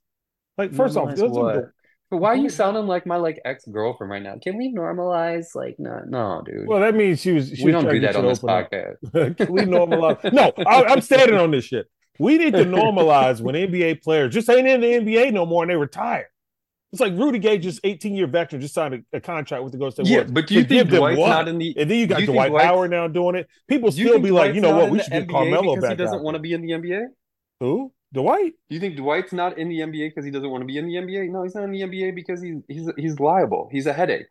Like, 0.58 0.72
first 0.74 0.96
off, 0.96 1.10
Normalize 1.10 1.16
those 1.16 1.36
are 1.36 1.44
what? 1.44 1.54
the- 1.54 1.72
But 2.12 2.18
why 2.18 2.28
are 2.28 2.36
you 2.36 2.50
sounding 2.50 2.86
like 2.86 3.06
my 3.06 3.16
like 3.16 3.40
ex 3.46 3.64
girlfriend 3.64 4.10
right 4.10 4.22
now? 4.22 4.34
Can 4.36 4.58
we 4.58 4.70
normalize 4.70 5.54
like 5.54 5.76
no 5.78 6.02
no 6.06 6.42
dude? 6.44 6.68
well, 6.68 6.80
that 6.80 6.94
means 6.94 7.22
she 7.22 7.32
was. 7.32 7.48
She 7.48 7.64
we 7.64 7.72
was 7.72 7.82
don't 7.82 7.90
do 7.90 8.00
that 8.00 8.14
on 8.16 8.26
this 8.26 8.40
podcast. 8.40 8.96
Can 9.38 9.50
we 9.50 9.62
normalize? 9.62 10.30
no, 10.30 10.52
I, 10.66 10.84
I'm 10.84 11.00
standing 11.00 11.38
on 11.38 11.50
this 11.52 11.64
shit. 11.64 11.86
We 12.18 12.36
need 12.36 12.52
to 12.52 12.66
normalize 12.66 13.40
when 13.40 13.54
NBA 13.54 14.02
players 14.02 14.34
just 14.34 14.50
ain't 14.50 14.68
in 14.68 14.82
the 14.82 14.88
NBA 14.88 15.32
no 15.32 15.46
more 15.46 15.62
and 15.62 15.70
they 15.70 15.76
retire. 15.76 16.28
It's 16.92 17.00
like 17.00 17.14
Rudy 17.14 17.38
Gay, 17.38 17.56
just 17.56 17.80
18 17.82 18.14
year 18.14 18.26
veteran, 18.26 18.60
just 18.60 18.74
signed 18.74 18.92
a, 18.92 19.16
a 19.16 19.20
contract 19.22 19.64
with 19.64 19.72
the 19.72 19.78
Golden 19.78 19.92
State 20.04 20.06
Yeah, 20.08 20.16
Warriors. 20.18 20.32
but 20.32 20.46
do 20.48 20.54
you 20.56 20.64
think 20.64 20.90
Dwight's 20.90 21.18
what? 21.18 21.28
not 21.30 21.48
in 21.48 21.56
the? 21.56 21.74
And 21.78 21.90
then 21.90 21.98
you 21.98 22.06
got 22.06 22.20
you 22.20 22.26
Dwight 22.26 22.52
Howard 22.62 22.90
now 22.90 23.08
doing 23.08 23.36
it. 23.36 23.48
People 23.68 23.90
still 23.90 24.18
be 24.18 24.30
like, 24.30 24.52
Dwight's 24.52 24.56
you 24.56 24.60
know 24.60 24.76
what? 24.76 24.90
We 24.90 24.98
should 24.98 25.12
get 25.12 25.30
Carmelo 25.30 25.80
back. 25.80 25.92
he 25.92 25.96
doesn't 25.96 26.22
want 26.22 26.34
to 26.34 26.40
be 26.40 26.52
in 26.52 26.60
the 26.60 26.72
NBA? 26.72 27.06
Who? 27.60 27.90
Dwight? 28.12 28.52
Do 28.68 28.74
you 28.74 28.80
think 28.80 28.96
Dwight's 28.96 29.32
not 29.32 29.58
in 29.58 29.68
the 29.68 29.80
NBA 29.80 30.08
because 30.10 30.24
he 30.24 30.30
doesn't 30.30 30.50
want 30.50 30.62
to 30.62 30.66
be 30.66 30.76
in 30.78 30.86
the 30.86 30.94
NBA? 30.96 31.28
No, 31.28 31.42
he's 31.44 31.54
not 31.54 31.64
in 31.64 31.72
the 31.72 31.80
NBA 31.82 32.14
because 32.14 32.42
he's 32.42 32.56
he's 32.68 32.90
he's 32.96 33.20
liable. 33.20 33.68
He's 33.72 33.86
a 33.86 33.92
headache. 33.92 34.26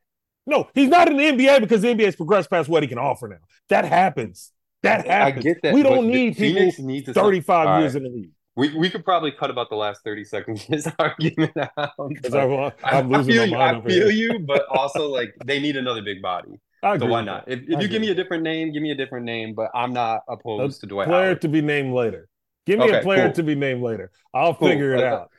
No, 0.45 0.69
he's 0.73 0.89
not 0.89 1.07
in 1.09 1.17
the 1.17 1.23
NBA 1.23 1.59
because 1.59 1.81
the 1.81 1.89
NBA's 1.89 2.15
progressed 2.15 2.49
past 2.49 2.67
what 2.69 2.83
he 2.83 2.89
can 2.89 2.97
offer 2.97 3.27
now. 3.27 3.37
That 3.69 3.85
happens. 3.85 4.51
That 4.83 5.07
I 5.07 5.13
happens. 5.13 5.43
get 5.43 5.61
that. 5.61 5.73
We 5.73 5.83
don't 5.83 6.07
need 6.07 6.35
people 6.37 6.71
needs 6.79 7.05
to 7.05 7.13
35 7.13 7.67
All 7.67 7.79
years 7.79 7.93
right. 7.93 8.03
in 8.03 8.03
the 8.03 8.09
league. 8.09 8.31
We 8.55 8.75
we 8.77 8.89
could 8.89 9.05
probably 9.05 9.31
cut 9.31 9.49
about 9.49 9.69
the 9.69 9.75
last 9.75 10.01
30 10.03 10.23
seconds 10.25 10.63
of 10.63 10.67
this 10.69 10.87
argument 10.99 11.53
out. 11.77 11.91
'Cause 11.97 12.31
but 12.31 12.39
I'm, 12.39 12.71
I, 12.83 13.01
I 13.13 13.17
losing 13.17 13.33
feel 13.33 13.47
my 13.47 13.47
you. 13.47 13.57
mind 13.57 13.77
I 13.77 13.87
feel 13.87 14.11
you, 14.11 14.39
but 14.39 14.65
also 14.69 15.07
like 15.07 15.33
they 15.45 15.59
need 15.59 15.77
another 15.77 16.01
big 16.01 16.21
body. 16.21 16.59
I 16.83 16.97
So 16.97 17.05
why 17.05 17.21
not? 17.21 17.45
If, 17.47 17.61
if 17.67 17.81
you 17.81 17.87
give 17.87 18.01
me 18.01 18.09
a 18.09 18.15
different 18.15 18.43
name, 18.43 18.71
give 18.73 18.81
me 18.81 18.91
a 18.91 18.95
different 18.95 19.25
name. 19.25 19.53
But 19.53 19.69
I'm 19.75 19.93
not 19.93 20.21
opposed 20.27 20.81
to 20.81 20.87
Dwight 20.87 21.07
player 21.07 21.11
Howard. 21.11 21.41
to 21.41 21.47
be 21.47 21.61
named 21.61 21.93
later. 21.93 22.27
Give 22.71 22.79
me 22.79 22.97
a 22.97 23.01
player 23.01 23.25
cool. 23.25 23.33
to 23.33 23.43
be 23.43 23.55
named 23.55 23.81
later. 23.81 24.11
I'll 24.33 24.53
Cool. 24.55 24.69
figure 24.69 24.93
it 24.95 25.03
Uh, 25.03 25.07
out. 25.15 25.31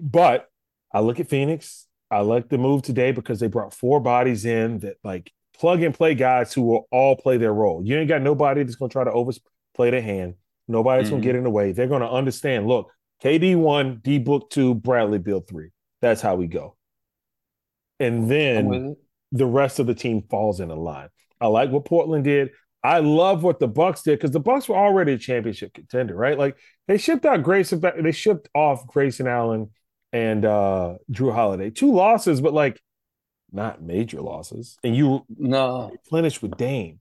But 0.00 0.48
I 0.92 1.00
look 1.00 1.20
at 1.20 1.28
Phoenix. 1.28 1.86
I 2.10 2.20
like 2.20 2.48
the 2.48 2.58
move 2.58 2.82
today 2.82 3.12
because 3.12 3.38
they 3.40 3.48
brought 3.48 3.74
four 3.74 4.00
bodies 4.00 4.44
in 4.44 4.78
that 4.80 4.96
like 5.04 5.30
plug 5.58 5.82
and 5.82 5.94
play 5.94 6.14
guys 6.14 6.52
who 6.54 6.62
will 6.62 6.88
all 6.90 7.16
play 7.16 7.36
their 7.36 7.52
role. 7.52 7.82
You 7.84 7.98
ain't 7.98 8.08
got 8.08 8.22
nobody 8.22 8.62
that's 8.62 8.76
going 8.76 8.88
to 8.88 8.92
try 8.92 9.04
to 9.04 9.12
overplay 9.12 9.90
their 9.90 10.00
hand. 10.02 10.34
Nobody 10.68 11.00
that's 11.02 11.10
going 11.10 11.22
to 11.22 11.26
get 11.26 11.34
in 11.36 11.44
the 11.44 11.50
way. 11.50 11.72
They're 11.72 11.86
going 11.86 12.02
to 12.02 12.10
understand. 12.10 12.66
Look, 12.66 12.90
KD 13.22 13.56
one, 13.56 14.00
D 14.02 14.18
book 14.18 14.50
two, 14.50 14.74
Bradley 14.74 15.18
build 15.18 15.48
three. 15.48 15.70
That's 16.00 16.20
how 16.20 16.36
we 16.36 16.46
go. 16.46 16.76
And 18.00 18.30
then 18.30 18.96
the 19.32 19.46
rest 19.46 19.78
of 19.78 19.86
the 19.86 19.94
team 19.94 20.22
falls 20.30 20.60
in 20.60 20.70
a 20.70 20.74
line. 20.74 21.08
I 21.40 21.46
like 21.48 21.70
what 21.70 21.84
Portland 21.84 22.24
did. 22.24 22.50
I 22.82 23.00
love 23.00 23.42
what 23.42 23.58
the 23.60 23.68
Bucks 23.68 24.02
did 24.02 24.18
because 24.18 24.30
the 24.30 24.40
Bucks 24.40 24.68
were 24.68 24.76
already 24.76 25.12
a 25.12 25.18
championship 25.18 25.74
contender, 25.74 26.14
right? 26.14 26.38
Like 26.38 26.56
they 26.86 26.98
shipped 26.98 27.26
out 27.26 27.42
Grayson, 27.42 27.80
they 28.02 28.12
shipped 28.12 28.48
off 28.54 28.86
Grayson 28.86 29.26
Allen 29.26 29.70
and 30.12 30.44
uh 30.44 30.96
Jrue 31.10 31.34
Holiday. 31.34 31.70
Two 31.70 31.92
losses, 31.92 32.40
but 32.40 32.52
like 32.54 32.80
not 33.52 33.82
major 33.82 34.20
losses. 34.22 34.78
And 34.84 34.96
you 34.96 35.26
No, 35.38 35.98
replenished 36.04 36.42
with 36.42 36.56
Dame. 36.56 37.00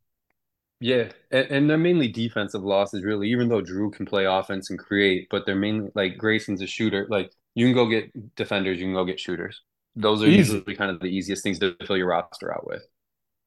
yeah, 0.79 1.11
and, 1.31 1.47
and 1.49 1.69
they're 1.69 1.77
mainly 1.77 2.07
defensive 2.07 2.63
losses, 2.63 3.03
really. 3.03 3.29
Even 3.29 3.49
though 3.49 3.61
Jrue 3.63 3.91
can 3.91 4.05
play 4.05 4.25
offense 4.25 4.69
and 4.69 4.77
create, 4.77 5.27
but 5.31 5.45
they're 5.45 5.55
mainly 5.55 5.89
like 5.95 6.17
Grayson's 6.17 6.61
a 6.61 6.67
shooter. 6.67 7.07
Like 7.09 7.31
you 7.55 7.65
can 7.67 7.73
go 7.75 7.87
get 7.89 8.35
defenders, 8.35 8.79
you 8.79 8.85
can 8.85 8.93
go 8.93 9.05
get 9.05 9.19
shooters. 9.19 9.61
Those 9.95 10.21
are 10.21 10.27
Easy. 10.27 10.61
usually 10.61 10.75
kind 10.75 10.91
of 10.91 10.99
the 10.99 11.07
easiest 11.07 11.41
things 11.43 11.57
to 11.59 11.75
fill 11.85 11.97
your 11.97 12.07
roster 12.07 12.53
out 12.53 12.67
with. 12.67 12.83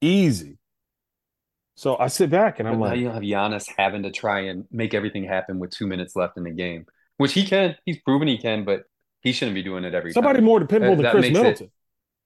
Easy. 0.03 0.59
So 1.81 1.97
I 1.99 2.09
sit 2.09 2.29
back 2.29 2.59
and 2.61 2.69
I'm 2.69 2.75
now 2.79 2.89
like, 2.89 2.99
you 2.99 3.09
have 3.09 3.23
Giannis 3.23 3.67
having 3.79 4.03
to 4.03 4.11
try 4.11 4.41
and 4.41 4.67
make 4.71 4.93
everything 4.93 5.25
happen 5.25 5.59
with 5.59 5.71
two 5.71 5.87
minutes 5.87 6.15
left 6.15 6.37
in 6.37 6.45
the 6.45 6.51
game, 6.51 6.85
which 7.17 7.33
he 7.33 7.43
can. 7.43 7.75
He's 7.87 7.99
proven 8.03 8.29
he 8.29 8.37
can, 8.37 8.65
but 8.67 8.83
he 9.23 9.33
shouldn't 9.33 9.55
be 9.55 9.63
doing 9.63 9.85
it 9.85 9.95
every 9.95 10.11
time 10.11 10.15
somebody 10.23 10.41
time. 10.41 10.45
more 10.45 10.61
dependable 10.61 10.93
Uh, 10.93 10.97
than 11.03 11.11
Khris 11.13 11.23
makes 11.23 11.39
it- 11.39 11.43
Middleton. 11.43 11.71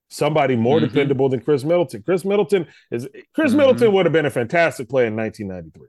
Somebody 0.09 0.55
more 0.57 0.79
Mhm. 0.79 0.89
dependable 0.89 1.29
than 1.29 1.39
Khris 1.39 1.63
Middleton. 1.63 2.03
Khris 2.03 2.25
Middleton 2.25 2.67
is 2.91 3.07
Khris 3.33 3.53
Mhm. 3.53 3.57
Middleton 3.59 3.93
would 3.93 4.05
have 4.05 4.11
been 4.11 4.25
a 4.25 4.29
fantastic 4.29 4.89
player 4.89 5.07
in 5.07 5.15
1993. 5.15 5.87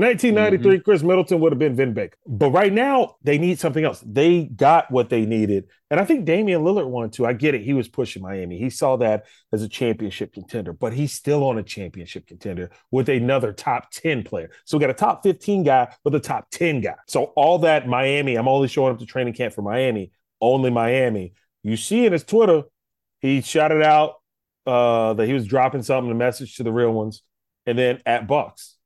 1993, 0.00 0.80
Khris 0.80 1.02
Middleton 1.02 1.40
would 1.40 1.52
have 1.52 1.58
been 1.58 1.74
Vin 1.74 1.94
Baker. 1.94 2.16
But 2.26 2.50
right 2.50 2.72
now, 2.72 3.16
they 3.22 3.38
need 3.38 3.58
something 3.58 3.84
else. 3.84 4.02
They 4.06 4.44
got 4.44 4.90
what 4.90 5.10
they 5.10 5.24
needed. 5.26 5.66
And 5.90 5.98
I 5.98 6.04
think 6.04 6.24
Damian 6.24 6.62
Lillard 6.62 6.88
wanted 6.88 7.12
to. 7.14 7.26
I 7.26 7.32
get 7.32 7.54
it. 7.54 7.62
He 7.62 7.72
was 7.72 7.88
pushing 7.88 8.22
Miami. 8.22 8.58
He 8.58 8.70
saw 8.70 8.96
that 8.96 9.26
as 9.52 9.62
a 9.62 9.68
championship 9.68 10.32
contender, 10.32 10.72
but 10.72 10.92
he's 10.92 11.12
still 11.12 11.44
on 11.44 11.58
a 11.58 11.62
championship 11.62 12.26
contender 12.26 12.70
with 12.90 13.08
another 13.08 13.52
top 13.52 13.90
10 13.90 14.22
player. 14.22 14.50
So 14.64 14.76
we 14.76 14.80
got 14.82 14.90
a 14.90 14.94
top 14.94 15.22
15 15.22 15.64
guy 15.64 15.94
with 16.04 16.14
a 16.14 16.20
top 16.20 16.50
10 16.50 16.80
guy. 16.80 16.94
So 17.06 17.24
all 17.36 17.58
that 17.60 17.88
Miami, 17.88 18.36
I'm 18.36 18.48
only 18.48 18.68
showing 18.68 18.92
up 18.92 19.00
to 19.00 19.06
training 19.06 19.34
camp 19.34 19.54
for 19.54 19.62
Miami, 19.62 20.12
only 20.40 20.70
Miami. 20.70 21.34
You 21.62 21.76
see 21.76 22.06
in 22.06 22.12
his 22.12 22.24
Twitter, 22.24 22.62
he 23.20 23.40
shouted 23.40 23.82
out 23.82 24.14
uh, 24.66 25.14
that 25.14 25.26
he 25.26 25.32
was 25.32 25.46
dropping 25.46 25.82
something, 25.82 26.10
a 26.10 26.14
message 26.14 26.56
to 26.56 26.62
the 26.62 26.72
real 26.72 26.92
ones, 26.92 27.22
and 27.66 27.78
then 27.78 28.00
at 28.06 28.26
Bucks. 28.26 28.76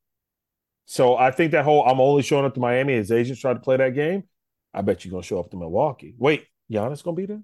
So 0.87 1.17
I 1.17 1.31
think 1.31 1.53
that 1.53 1.65
whole 1.65 1.85
I'm 1.85 2.01
only 2.01 2.23
showing 2.23 2.45
up 2.45 2.55
to 2.55 2.61
Miami, 2.61 2.95
as 2.95 3.11
agents 3.11 3.41
tried 3.41 3.55
to 3.55 3.61
play 3.61 3.77
that 3.77 3.95
game. 3.95 4.25
I 4.73 4.83
bet 4.83 5.05
you're 5.05 5.13
gonna 5.13 5.23
show 5.23 5.41
up 5.41 5.51
to 5.51 5.57
Milwaukee. 5.57 6.15
Wait, 6.19 6.47
Giannis 6.71 7.03
gonna 7.03 7.17
be 7.17 7.27
there? 7.27 7.43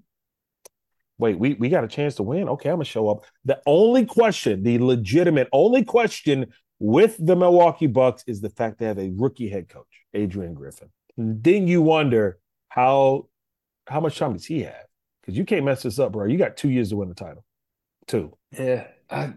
Wait, 1.19 1.39
we, 1.39 1.55
we 1.55 1.69
got 1.69 1.85
a 1.85 1.89
chance 1.89 2.15
to 2.17 2.23
win. 2.23 2.49
Okay, 2.49 2.71
I'm 2.71 2.77
gonna 2.77 2.85
show 2.85 3.09
up. 3.09 3.25
The 3.45 3.61
only 3.67 4.07
question, 4.07 4.63
the 4.63 4.79
legitimate 4.79 5.49
only 5.53 5.85
question 5.85 6.47
with 6.79 7.17
the 7.19 7.37
Milwaukee 7.37 7.87
Bucks 7.87 8.25
is 8.27 8.41
the 8.41 8.51
fact 8.51 8.79
they 8.79 8.87
have 8.87 8.99
a 8.99 9.13
rookie 9.15 9.49
head 9.49 9.69
coach, 9.69 10.05
Adrian 10.15 10.55
Griffin. 10.55 10.91
Then 11.17 11.69
you 11.69 11.83
wonder 11.83 12.39
how 12.69 13.29
how 13.87 14.01
much 14.01 14.19
time 14.19 14.33
does 14.33 14.47
he 14.47 14.63
have? 14.63 14.87
Because 15.21 15.37
you 15.37 15.45
can't 15.45 15.65
mess 15.65 15.83
this 15.83 15.99
up, 15.99 16.13
bro. 16.13 16.27
You 16.27 16.39
got 16.39 16.57
two 16.57 16.71
years 16.71 16.91
to 16.91 16.97
win 16.97 17.09
the 17.09 17.15
title. 17.15 17.45
Two. 18.07 18.37
Yeah, 18.53 18.87
I, 19.11 19.35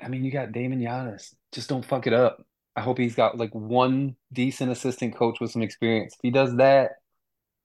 I 0.00 0.08
mean, 0.08 0.24
you 0.24 0.30
got 0.30 0.52
Damon 0.52 0.80
Giannis. 0.80 1.34
Just 1.52 1.68
don't 1.68 1.84
fuck 1.84 2.06
it 2.06 2.12
up. 2.12 2.46
I 2.80 2.82
hope 2.82 2.96
he's 2.96 3.14
got 3.14 3.36
like 3.36 3.54
one 3.54 4.16
decent 4.32 4.72
assistant 4.72 5.14
coach 5.14 5.38
with 5.38 5.50
some 5.50 5.60
experience. 5.60 6.14
If 6.14 6.20
he 6.22 6.30
does 6.30 6.56
that 6.56 6.92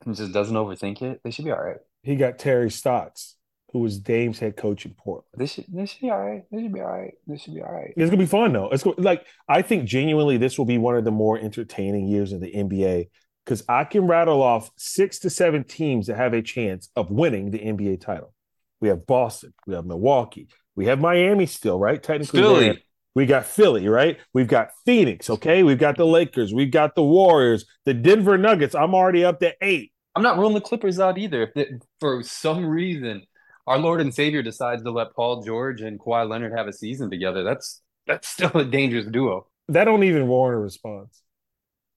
and 0.06 0.13
just 0.13 0.34
doesn't 0.34 0.54
overthink 0.54 1.01
it, 1.01 1.21
they 1.23 1.32
should 1.32 1.45
be 1.45 1.51
all 1.51 1.63
right. 1.63 1.78
He 2.04 2.17
got 2.17 2.38
Terry 2.38 2.69
Stotts, 2.69 3.38
who 3.71 3.80
was 3.80 3.97
Dame's 3.97 4.39
head 4.39 4.58
coach 4.58 4.86
in 4.86 4.93
Portland. 4.93 5.30
This 5.38 5.54
should, 5.54 5.67
they 5.69 5.86
should 5.86 6.01
be 6.01 6.10
all 6.10 6.19
right. 6.19 6.43
This 6.51 6.63
should 6.63 6.73
be 6.73 6.82
all 6.82 6.91
right. 6.91 7.13
This 7.28 7.41
should 7.41 7.56
be 7.56 7.62
all 7.62 7.71
right. 7.71 7.93
It's 7.95 8.10
gonna 8.10 8.21
be 8.21 8.25
fun 8.25 8.51
though. 8.51 8.67
It's 8.71 8.84
go- 8.84 8.93
like 8.97 9.25
I 9.47 9.62
think 9.62 9.86
genuinely 9.86 10.36
this 10.36 10.58
will 10.58 10.65
be 10.65 10.78
one 10.78 10.97
of 10.97 11.06
the 11.06 11.12
more 11.12 11.39
entertaining 11.39 12.10
years 12.10 12.34
in 12.34 12.41
the 12.41 12.51
NBA 12.51 13.08
because 13.45 13.63
I 13.69 13.86
can 13.86 14.08
rattle 14.08 14.43
off 14.43 14.69
six 14.75 15.19
to 15.19 15.30
seven 15.30 15.63
teams 15.63 16.08
that 16.08 16.17
have 16.17 16.34
a 16.34 16.41
chance 16.41 16.89
of 16.97 17.10
winning 17.10 17.51
the 17.51 17.60
NBA 17.60 18.01
title. 18.01 18.34
We 18.82 18.89
have 18.89 19.06
Boston, 19.08 19.54
we 19.65 19.75
have 19.75 19.86
Milwaukee, 19.86 20.49
we 20.75 20.88
have 20.88 20.99
Miami 20.99 21.45
still, 21.45 21.80
right? 21.80 22.04
Technically, 22.04 22.41
they're 22.41 22.51
in. 22.51 22.58
Philly. 22.73 22.82
We 23.15 23.25
got 23.25 23.45
Philly, 23.45 23.88
right? 23.88 24.19
We've 24.34 24.47
got 24.47 24.69
Phoenix, 24.86 25.30
okay? 25.30 25.63
We've 25.63 25.80
got 25.80 25.95
the 25.97 26.06
Lakers, 26.06 26.54
we've 26.54 26.71
got 26.71 26.95
the 26.95 27.04
Warriors, 27.04 27.65
the 27.86 27.93
Denver 27.93 28.38
Nuggets. 28.38 28.75
I'm 28.75 28.93
already 28.93 29.23
up 29.23 29.39
to 29.39 29.54
eight. 29.62 29.93
I'm 30.15 30.23
not 30.23 30.38
ruling 30.38 30.54
the 30.54 30.62
Clippers 30.62 30.99
out 30.99 31.17
either. 31.17 31.43
If 31.43 31.54
they, 31.54 31.67
for 31.99 32.23
some 32.23 32.65
reason 32.65 33.23
our 33.67 33.80
Lord 33.80 34.01
and 34.01 34.13
Savior 34.13 34.43
decides 34.43 34.84
to 34.84 34.91
let 34.91 35.13
Paul 35.15 35.43
George 35.43 35.82
and 35.82 35.99
Kawhi 35.99 36.30
Leonard 36.30 36.54
have 36.58 36.67
a 36.67 36.73
season 36.73 37.10
together, 37.10 37.43
that's 37.43 37.82
that's 38.06 38.28
still 38.28 38.51
a 38.54 38.65
dangerous 38.65 39.08
duo. 39.08 39.47
That 39.69 39.86
don't 39.86 40.04
even 40.04 40.28
warrant 40.28 40.60
a 40.60 40.62
response. 40.62 41.21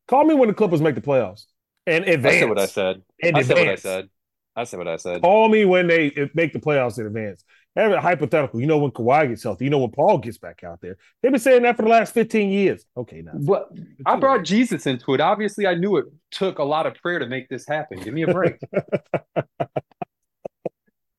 Call 0.07 0.25
me 0.25 0.35
when 0.35 0.49
the 0.49 0.55
Clippers 0.55 0.81
make 0.81 0.95
the 0.95 1.03
playoffs 1.03 1.45
and 1.87 2.05
advance. 2.07 2.37
I 2.37 2.41
said 2.41 2.49
what 2.49 2.59
I 2.59 2.67
said. 2.67 3.03
And 3.23 3.37
I 3.37 3.43
said 3.43 3.59
what 3.59 3.69
I 3.69 3.75
said. 3.75 4.09
I 4.57 4.65
said 4.65 4.79
what 4.79 4.89
I 4.89 4.97
said. 4.97 5.21
Call 5.21 5.49
me 5.49 5.65
when 5.65 5.87
they 5.87 6.31
make 6.35 6.53
the 6.53 6.59
playoffs 6.59 6.99
in 6.99 7.07
advance. 7.07 7.45
Have 7.77 7.93
a 7.93 8.01
hypothetical. 8.01 8.61
You 8.61 8.67
know 8.67 8.79
when 8.79 8.91
Kawhi 8.91 9.29
gets 9.29 9.43
healthy. 9.43 9.65
You 9.65 9.71
know 9.71 9.79
when 9.79 9.91
Paul 9.91 10.19
gets 10.19 10.39
back 10.39 10.65
out 10.65 10.81
there. 10.81 10.97
They've 11.23 11.31
been 11.31 11.41
saying 11.41 11.63
that 11.63 11.77
for 11.77 11.83
the 11.83 11.89
last 11.89 12.13
15 12.15 12.51
years. 12.51 12.85
Okay, 12.97 13.23
now. 13.23 13.33
Well, 13.35 13.69
I 14.05 14.17
brought 14.17 14.45
Jesus 14.45 14.87
into 14.87 15.15
it. 15.15 15.21
Obviously, 15.21 15.67
I 15.67 15.75
knew 15.75 15.97
it 15.97 16.07
took 16.31 16.59
a 16.59 16.65
lot 16.65 16.87
of 16.87 16.95
prayer 16.97 17.19
to 17.19 17.27
make 17.27 17.49
this 17.49 17.67
happen. 17.67 18.01
Give 18.01 18.15
me 18.15 18.23
a 18.23 18.33
break. 18.33 18.59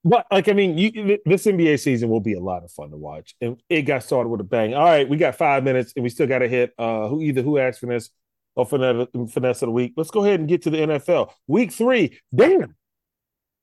but 0.04 0.26
like, 0.32 0.50
I 0.50 0.54
mean, 0.54 0.78
you, 0.78 1.20
this 1.26 1.46
NBA 1.46 1.80
season 1.80 2.10
will 2.10 2.20
be 2.20 2.34
a 2.34 2.42
lot 2.42 2.64
of 2.64 2.72
fun 2.72 2.92
to 2.92 2.98
watch, 2.98 3.36
and 3.40 3.62
it 3.70 3.84
got 3.84 4.04
started 4.04 4.30
with 4.30 4.42
a 4.42 4.46
bang. 4.46 4.74
All 4.74 4.84
right, 4.84 5.08
we 5.08 5.18
got 5.18 5.36
five 5.36 5.64
minutes, 5.64 5.94
and 5.96 6.04
we 6.04 6.10
still 6.10 6.28
got 6.28 6.40
to 6.40 6.48
hit 6.48 6.74
uh, 6.78 7.08
who 7.08 7.22
either 7.22 7.42
who 7.42 7.58
asked 7.58 7.80
for 7.80 7.88
this 7.88 8.10
or 8.56 8.66
finesse, 8.66 9.08
finesse 9.30 9.62
of 9.62 9.68
the 9.68 9.72
week. 9.72 9.94
Let's 9.96 10.12
go 10.12 10.26
ahead 10.26 10.40
and 10.40 10.50
get 10.50 10.64
to 10.64 10.70
the 10.70 10.78
NFL. 10.78 11.32
Week 11.48 11.72
three. 11.72 12.20
Damn. 12.34 12.76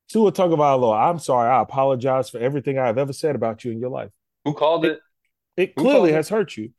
Tua 0.08 0.32
Tagovailoa. 0.32 1.10
I'm 1.10 1.18
sorry. 1.18 1.48
I 1.50 1.62
apologize 1.62 2.30
for 2.30 2.38
everything 2.38 2.78
I've 2.78 2.98
ever 2.98 3.12
said 3.12 3.34
about 3.34 3.64
you 3.64 3.72
in 3.72 3.80
your 3.80 3.90
life. 3.90 4.10
Who 4.44 4.54
called 4.54 4.84
it? 4.84 5.00
It, 5.56 5.70
it 5.70 5.76
clearly 5.76 6.12
has 6.12 6.30
it? 6.30 6.34
hurt 6.34 6.56
you 6.56 6.70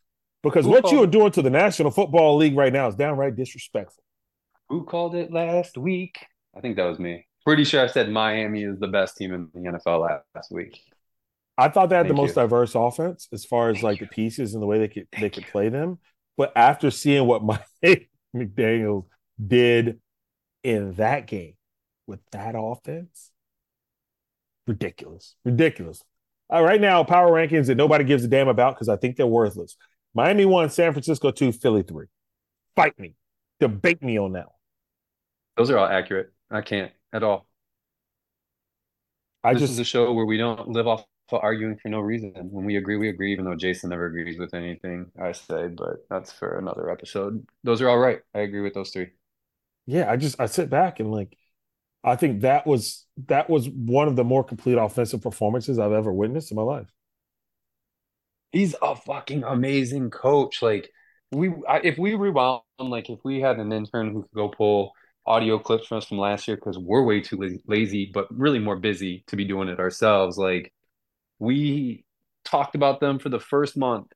because 0.43 0.65
Who 0.65 0.71
what 0.71 0.91
you 0.91 1.03
are 1.03 1.07
doing 1.07 1.31
to 1.31 1.41
the 1.41 1.49
National 1.49 1.91
Football 1.91 2.37
League 2.37 2.55
right 2.55 2.71
now 2.71 2.87
is 2.87 2.95
downright 2.95 3.35
disrespectful. 3.35 4.03
Who 4.69 4.83
called 4.83 5.15
it 5.15 5.31
last 5.31 5.77
week? 5.77 6.17
I 6.55 6.61
think 6.61 6.75
that 6.77 6.85
was 6.85 6.99
me. 6.99 7.25
Pretty 7.45 7.63
sure 7.63 7.83
I 7.83 7.87
said 7.87 8.09
Miami 8.09 8.63
is 8.63 8.79
the 8.79 8.87
best 8.87 9.15
team 9.17 9.33
in 9.33 9.49
the 9.53 9.69
NFL 9.71 10.19
last 10.35 10.51
week. 10.51 10.79
I 11.57 11.69
thought 11.69 11.89
they 11.89 11.95
had 11.95 12.03
Thank 12.05 12.15
the 12.15 12.21
most 12.21 12.35
you. 12.35 12.41
diverse 12.43 12.75
offense 12.75 13.27
as 13.33 13.43
far 13.45 13.69
as 13.69 13.75
Thank 13.75 13.83
like 13.83 13.99
you. 14.01 14.05
the 14.07 14.09
pieces 14.11 14.53
and 14.53 14.61
the 14.61 14.67
way 14.67 14.79
they 14.79 14.87
could 14.87 15.07
Thank 15.11 15.21
they 15.21 15.29
could 15.29 15.45
you. 15.45 15.51
play 15.51 15.69
them. 15.69 15.99
But 16.37 16.51
after 16.55 16.91
seeing 16.91 17.25
what 17.25 17.43
Mike 17.83 18.09
McDaniel 18.35 19.05
did 19.45 19.99
in 20.63 20.93
that 20.95 21.27
game 21.27 21.53
with 22.07 22.19
that 22.31 22.55
offense, 22.57 23.31
ridiculous, 24.65 25.35
ridiculous. 25.43 26.03
Uh, 26.51 26.61
right 26.61 26.79
now, 26.79 27.03
power 27.03 27.31
rankings 27.31 27.67
that 27.67 27.75
nobody 27.75 28.03
gives 28.03 28.23
a 28.23 28.27
damn 28.27 28.47
about 28.47 28.75
because 28.75 28.89
I 28.89 28.95
think 28.95 29.17
they're 29.17 29.27
worthless. 29.27 29.75
Miami 30.13 30.45
one, 30.45 30.69
San 30.69 30.93
Francisco 30.93 31.31
two, 31.31 31.51
Philly 31.51 31.83
three. 31.83 32.07
Fight 32.75 32.97
me, 32.97 33.15
debate 33.59 34.01
me 34.01 34.17
on 34.17 34.33
that. 34.33 34.47
Those 35.57 35.69
are 35.69 35.77
all 35.77 35.87
accurate. 35.87 36.31
I 36.49 36.61
can't 36.61 36.91
at 37.11 37.23
all. 37.23 37.47
I 39.43 39.53
this 39.53 39.63
just 39.63 39.73
is 39.73 39.79
a 39.79 39.83
show 39.83 40.11
where 40.13 40.25
we 40.25 40.37
don't 40.37 40.69
live 40.69 40.87
off 40.87 41.03
for 41.29 41.43
arguing 41.43 41.77
for 41.77 41.89
no 41.89 41.99
reason. 41.99 42.33
When 42.35 42.65
we 42.65 42.77
agree, 42.77 42.95
we 42.95 43.09
agree, 43.09 43.33
even 43.33 43.45
though 43.45 43.55
Jason 43.55 43.89
never 43.89 44.05
agrees 44.05 44.39
with 44.39 44.53
anything 44.53 45.11
I 45.21 45.33
say, 45.33 45.67
but 45.67 45.97
that's 46.09 46.31
for 46.31 46.57
another 46.57 46.89
episode. 46.89 47.45
Those 47.63 47.81
are 47.81 47.89
all 47.89 47.97
right. 47.97 48.19
I 48.33 48.39
agree 48.39 48.61
with 48.61 48.73
those 48.73 48.91
three. 48.91 49.09
Yeah, 49.85 50.09
I 50.09 50.17
just 50.17 50.39
I 50.39 50.45
sit 50.45 50.69
back 50.69 50.99
and 50.99 51.11
like 51.11 51.37
I 52.07 52.15
think 52.15 52.41
that 52.41 52.65
was 52.65 53.05
that 53.27 53.49
was 53.49 53.67
one 53.69 54.07
of 54.07 54.15
the 54.15 54.23
more 54.23 54.43
complete 54.43 54.75
offensive 54.75 55.21
performances 55.21 55.77
I've 55.77 55.91
ever 55.91 56.13
witnessed 56.13 56.51
in 56.51 56.55
my 56.55 56.63
life. 56.63 56.87
He's 58.51 58.75
a 58.81 58.95
fucking 58.95 59.43
amazing 59.43 60.09
coach. 60.09 60.61
Like 60.61 60.89
we 61.31 61.53
if 61.83 61.97
we 61.97 62.15
rewound 62.15 62.61
like 62.79 63.09
if 63.09 63.19
we 63.25 63.41
had 63.41 63.57
an 63.57 63.73
intern 63.73 64.13
who 64.13 64.21
could 64.21 64.35
go 64.35 64.47
pull 64.47 64.93
audio 65.25 65.59
clips 65.59 65.87
from 65.87 65.97
us 65.97 66.05
from 66.05 66.17
last 66.17 66.47
year 66.47 66.55
because 66.55 66.77
we're 66.77 67.03
way 67.03 67.19
too 67.19 67.59
lazy, 67.67 68.09
but 68.13 68.27
really 68.31 68.59
more 68.59 68.77
busy 68.77 69.25
to 69.27 69.35
be 69.35 69.43
doing 69.43 69.67
it 69.67 69.79
ourselves. 69.79 70.37
Like 70.37 70.71
we 71.39 72.05
talked 72.45 72.75
about 72.75 73.01
them 73.01 73.19
for 73.19 73.27
the 73.27 73.39
first 73.39 73.75
month 73.75 74.07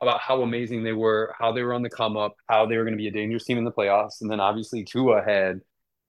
about 0.00 0.20
how 0.20 0.40
amazing 0.40 0.82
they 0.82 0.94
were, 0.94 1.34
how 1.38 1.52
they 1.52 1.62
were 1.62 1.74
on 1.74 1.82
the 1.82 1.90
come 1.90 2.16
up, 2.16 2.36
how 2.48 2.64
they 2.64 2.78
were 2.78 2.84
going 2.84 2.94
to 2.94 3.02
be 3.02 3.08
a 3.08 3.12
dangerous 3.12 3.44
team 3.44 3.58
in 3.58 3.64
the 3.64 3.70
playoffs. 3.70 4.22
And 4.22 4.30
then 4.30 4.40
obviously 4.40 4.82
Tua 4.82 5.22
had 5.22 5.60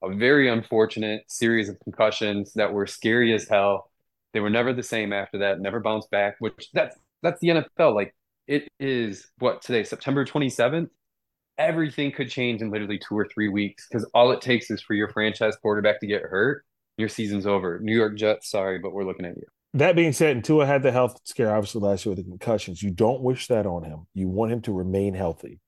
a 0.03 0.13
very 0.13 0.49
unfortunate 0.49 1.23
series 1.27 1.69
of 1.69 1.79
concussions 1.79 2.53
that 2.53 2.73
were 2.73 2.87
scary 2.87 3.33
as 3.33 3.47
hell. 3.47 3.89
They 4.33 4.39
were 4.39 4.49
never 4.49 4.73
the 4.73 4.83
same 4.83 5.13
after 5.13 5.39
that, 5.39 5.59
never 5.59 5.79
bounced 5.79 6.11
back, 6.11 6.35
which 6.39 6.69
that's 6.73 6.97
that's 7.23 7.39
the 7.39 7.47
NFL. 7.49 7.95
Like 7.95 8.15
it 8.47 8.67
is 8.79 9.27
what 9.39 9.61
today, 9.61 9.83
September 9.83 10.25
27th. 10.25 10.89
Everything 11.57 12.11
could 12.11 12.29
change 12.29 12.61
in 12.61 12.69
literally 12.69 12.99
two 12.99 13.17
or 13.17 13.25
three 13.33 13.47
weeks 13.47 13.87
because 13.89 14.07
all 14.13 14.31
it 14.31 14.41
takes 14.41 14.69
is 14.69 14.81
for 14.81 14.93
your 14.93 15.09
franchise 15.09 15.55
quarterback 15.55 16.01
to 16.01 16.07
get 16.07 16.21
hurt. 16.21 16.65
Your 16.97 17.09
season's 17.09 17.47
over. 17.47 17.79
New 17.79 17.95
York 17.95 18.17
Jets, 18.17 18.49
sorry, 18.49 18.79
but 18.79 18.91
we're 18.91 19.05
looking 19.05 19.25
at 19.25 19.37
you. 19.37 19.43
That 19.73 19.95
being 19.95 20.13
said, 20.13 20.35
and 20.35 20.43
Tua 20.43 20.65
had 20.65 20.83
the 20.83 20.91
health 20.91 21.19
scare 21.25 21.53
obviously 21.53 21.81
last 21.81 22.05
year 22.05 22.15
with 22.15 22.23
the 22.23 22.29
concussions. 22.29 22.81
You 22.81 22.91
don't 22.91 23.21
wish 23.21 23.47
that 23.47 23.65
on 23.65 23.83
him. 23.83 24.07
You 24.13 24.27
want 24.27 24.51
him 24.51 24.61
to 24.61 24.73
remain 24.73 25.13
healthy 25.13 25.59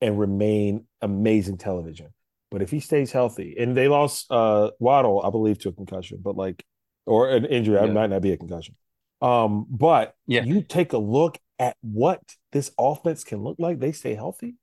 and 0.00 0.18
remain 0.18 0.86
amazing 1.00 1.58
television. 1.58 2.08
But 2.50 2.62
if 2.62 2.70
he 2.70 2.80
stays 2.80 3.12
healthy, 3.12 3.56
and 3.58 3.76
they 3.76 3.88
lost 3.88 4.30
uh, 4.30 4.70
Waddle, 4.78 5.22
I 5.24 5.30
believe, 5.30 5.58
to 5.60 5.70
a 5.70 5.72
concussion, 5.72 6.18
but 6.22 6.36
like, 6.36 6.64
or 7.04 7.30
an 7.30 7.44
injury, 7.44 7.76
yeah. 7.76 7.84
it 7.84 7.92
might 7.92 8.10
not 8.10 8.22
be 8.22 8.32
a 8.32 8.36
concussion. 8.36 8.76
Um, 9.20 9.66
but 9.68 10.14
yeah. 10.26 10.44
you 10.44 10.62
take 10.62 10.92
a 10.92 10.98
look 10.98 11.38
at 11.58 11.76
what 11.80 12.20
this 12.52 12.70
offense 12.78 13.24
can 13.24 13.42
look 13.42 13.56
like. 13.58 13.80
They 13.80 13.92
stay 13.92 14.14
healthy. 14.14 14.54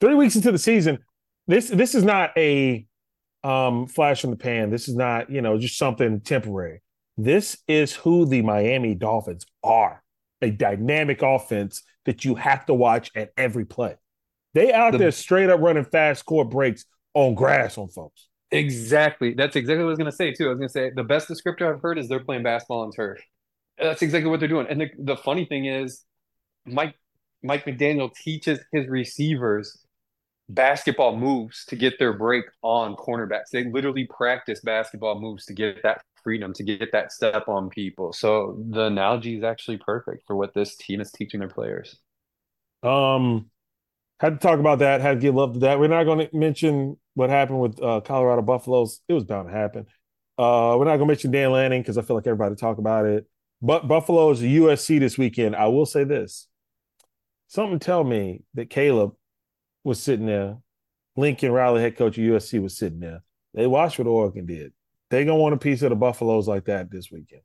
Three 0.00 0.14
weeks 0.14 0.34
into 0.34 0.50
the 0.50 0.58
season, 0.58 0.98
this 1.46 1.68
this 1.68 1.94
is 1.94 2.02
not 2.02 2.30
a 2.36 2.86
um, 3.44 3.86
flash 3.86 4.24
in 4.24 4.30
the 4.30 4.36
pan. 4.36 4.70
This 4.70 4.88
is 4.88 4.96
not 4.96 5.30
you 5.30 5.42
know 5.42 5.58
just 5.58 5.78
something 5.78 6.20
temporary. 6.20 6.82
This 7.16 7.58
is 7.68 7.94
who 7.94 8.24
the 8.24 8.42
Miami 8.42 8.94
Dolphins 8.94 9.44
are 9.62 10.02
a 10.40 10.50
dynamic 10.50 11.22
offense 11.22 11.82
that 12.04 12.24
you 12.24 12.34
have 12.34 12.66
to 12.66 12.74
watch 12.74 13.10
at 13.14 13.30
every 13.36 13.64
play. 13.64 13.94
They 14.54 14.72
out 14.72 14.92
the, 14.92 14.98
there 14.98 15.12
straight 15.12 15.50
up 15.50 15.60
running 15.60 15.84
fast 15.84 16.24
court 16.24 16.50
breaks 16.50 16.84
on 17.14 17.34
grass 17.34 17.78
on 17.78 17.88
folks. 17.88 18.28
Exactly. 18.50 19.34
That's 19.34 19.56
exactly 19.56 19.82
what 19.82 19.88
I 19.88 19.90
was 19.90 19.98
going 19.98 20.10
to 20.10 20.16
say, 20.16 20.32
too. 20.32 20.46
I 20.46 20.48
was 20.48 20.58
going 20.58 20.68
to 20.68 20.72
say 20.72 20.90
the 20.94 21.04
best 21.04 21.28
descriptor 21.28 21.72
I've 21.72 21.80
heard 21.80 21.98
is 21.98 22.08
they're 22.08 22.24
playing 22.24 22.42
basketball 22.42 22.82
on 22.82 22.92
turf. 22.92 23.18
That's 23.78 24.02
exactly 24.02 24.30
what 24.30 24.40
they're 24.40 24.48
doing. 24.48 24.66
And 24.68 24.80
the, 24.80 24.90
the 24.98 25.16
funny 25.16 25.46
thing 25.46 25.64
is, 25.64 26.04
Mike 26.66 26.94
Mike 27.42 27.64
McDaniel 27.64 28.14
teaches 28.14 28.60
his 28.72 28.86
receivers 28.86 29.84
basketball 30.48 31.16
moves 31.16 31.64
to 31.66 31.76
get 31.76 31.98
their 31.98 32.12
break 32.12 32.44
on 32.62 32.94
cornerbacks. 32.94 33.50
They 33.52 33.64
literally 33.64 34.06
practice 34.06 34.60
basketball 34.60 35.20
moves 35.20 35.46
to 35.46 35.54
get 35.54 35.82
that 35.82 36.02
freedom 36.22 36.52
to 36.54 36.62
get 36.62 36.92
that 36.92 37.10
step 37.12 37.48
on 37.48 37.68
people. 37.68 38.12
So 38.12 38.62
the 38.68 38.84
analogy 38.84 39.36
is 39.36 39.42
actually 39.42 39.78
perfect 39.78 40.24
for 40.26 40.36
what 40.36 40.54
this 40.54 40.76
team 40.76 41.00
is 41.00 41.10
teaching 41.10 41.40
their 41.40 41.48
players. 41.48 41.98
Um, 42.82 43.50
had 44.22 44.40
to 44.40 44.46
talk 44.46 44.60
about 44.60 44.78
that. 44.78 45.00
Had 45.00 45.14
to 45.14 45.20
give 45.20 45.34
love 45.34 45.54
to 45.54 45.58
that. 45.60 45.80
We're 45.80 45.88
not 45.88 46.04
going 46.04 46.20
to 46.20 46.36
mention 46.36 46.96
what 47.14 47.28
happened 47.28 47.60
with 47.60 47.82
uh, 47.82 48.00
Colorado 48.02 48.40
Buffaloes. 48.40 49.00
It 49.08 49.14
was 49.14 49.24
bound 49.24 49.48
to 49.48 49.54
happen. 49.54 49.86
Uh, 50.38 50.76
we're 50.78 50.84
not 50.84 50.96
going 50.96 51.00
to 51.00 51.06
mention 51.06 51.32
Dan 51.32 51.50
Lanning 51.50 51.82
because 51.82 51.98
I 51.98 52.02
feel 52.02 52.14
like 52.14 52.26
everybody 52.26 52.54
talk 52.54 52.78
about 52.78 53.04
it. 53.04 53.26
But 53.60 53.88
Buffalo's 53.88 54.40
USC 54.40 55.00
this 55.00 55.18
weekend. 55.18 55.56
I 55.56 55.66
will 55.66 55.86
say 55.86 56.04
this: 56.04 56.46
something 57.48 57.80
tell 57.80 58.04
me 58.04 58.44
that 58.54 58.70
Caleb 58.70 59.14
was 59.82 60.00
sitting 60.00 60.26
there. 60.26 60.56
Lincoln 61.16 61.50
Riley, 61.50 61.82
head 61.82 61.96
coach 61.96 62.16
of 62.16 62.24
USC, 62.24 62.62
was 62.62 62.76
sitting 62.76 63.00
there. 63.00 63.22
They 63.54 63.66
watched 63.66 63.98
what 63.98 64.06
Oregon 64.06 64.46
did. 64.46 64.72
They 65.10 65.24
gonna 65.24 65.36
want 65.36 65.54
a 65.54 65.58
piece 65.58 65.82
of 65.82 65.90
the 65.90 65.96
Buffaloes 65.96 66.48
like 66.48 66.66
that 66.66 66.90
this 66.90 67.10
weekend. 67.10 67.42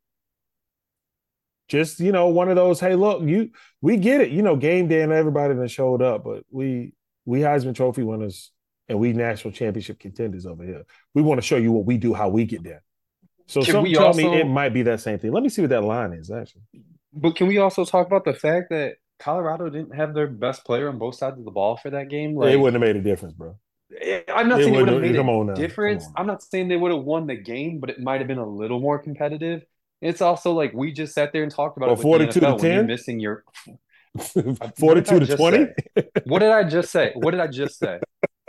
Just 1.67 1.99
you 1.99 2.11
know, 2.11 2.27
one 2.27 2.49
of 2.49 2.55
those. 2.55 2.79
Hey, 2.79 2.95
look, 2.95 3.21
you 3.23 3.51
we 3.81 3.97
get 3.97 4.21
it. 4.21 4.31
You 4.31 4.41
know, 4.41 4.55
game 4.55 4.87
day 4.87 5.01
and 5.01 5.11
everybody 5.11 5.53
that 5.55 5.69
showed 5.69 6.01
up, 6.01 6.23
but 6.23 6.43
we 6.49 6.93
we 7.25 7.41
Heisman 7.41 7.75
Trophy 7.75 8.03
winners 8.03 8.51
and 8.87 8.99
we 8.99 9.13
national 9.13 9.53
championship 9.53 9.99
contenders 9.99 10.45
over 10.45 10.63
here. 10.63 10.85
We 11.13 11.21
want 11.21 11.39
to 11.39 11.45
show 11.45 11.57
you 11.57 11.71
what 11.71 11.85
we 11.85 11.97
do, 11.97 12.13
how 12.13 12.29
we 12.29 12.45
get 12.45 12.63
there. 12.63 12.83
So 13.47 13.61
can 13.61 13.73
some 13.73 13.85
tell 13.85 14.07
also, 14.07 14.19
me 14.19 14.39
it 14.39 14.47
might 14.47 14.73
be 14.73 14.83
that 14.83 15.01
same 15.01 15.19
thing. 15.19 15.31
Let 15.31 15.43
me 15.43 15.49
see 15.49 15.61
what 15.61 15.69
that 15.69 15.83
line 15.83 16.13
is 16.13 16.31
actually. 16.31 16.63
But 17.13 17.35
can 17.35 17.47
we 17.47 17.57
also 17.57 17.85
talk 17.85 18.07
about 18.07 18.25
the 18.25 18.33
fact 18.33 18.69
that 18.69 18.95
Colorado 19.19 19.69
didn't 19.69 19.95
have 19.95 20.13
their 20.13 20.27
best 20.27 20.65
player 20.65 20.89
on 20.89 20.97
both 20.97 21.15
sides 21.15 21.39
of 21.39 21.45
the 21.45 21.51
ball 21.51 21.77
for 21.77 21.89
that 21.89 22.09
game? 22.09 22.35
Like, 22.35 22.53
it 22.53 22.57
wouldn't 22.57 22.81
have 22.81 22.87
made 22.87 22.99
a 22.99 23.03
difference, 23.03 23.33
bro. 23.33 23.57
Eh, 23.99 24.21
I'm 24.27 24.49
not 24.49 24.59
saying 24.59 24.75
it 24.75 24.77
would 24.77 24.89
have 24.89 25.01
made 25.01 25.15
a 25.15 25.55
difference. 25.55 26.05
I'm 26.15 26.27
not 26.27 26.43
saying 26.43 26.67
they 26.67 26.75
would 26.75 26.91
have 26.91 27.03
won 27.03 27.25
the 27.25 27.35
game, 27.35 27.79
but 27.79 27.89
it 27.89 27.99
might 27.99 28.19
have 28.19 28.27
been 28.27 28.37
a 28.37 28.47
little 28.47 28.79
more 28.79 28.99
competitive. 28.99 29.63
It's 30.01 30.21
also 30.21 30.53
like 30.53 30.73
we 30.73 30.91
just 30.91 31.13
sat 31.13 31.33
there 31.33 31.43
and 31.43 31.51
talked 31.51 31.77
about 31.77 31.89
well, 31.89 31.99
it. 31.99 32.01
Forty-two 32.01 32.39
to 32.39 32.57
ten, 32.57 32.87
missing 32.87 33.19
your 33.19 33.43
forty-two 34.77 35.19
to 35.19 35.35
twenty. 35.35 35.67
what 36.25 36.39
did 36.39 36.51
I 36.51 36.63
just 36.63 36.91
say? 36.91 37.11
What 37.15 37.31
did 37.31 37.39
I 37.39 37.47
just 37.47 37.79
say? 37.79 37.99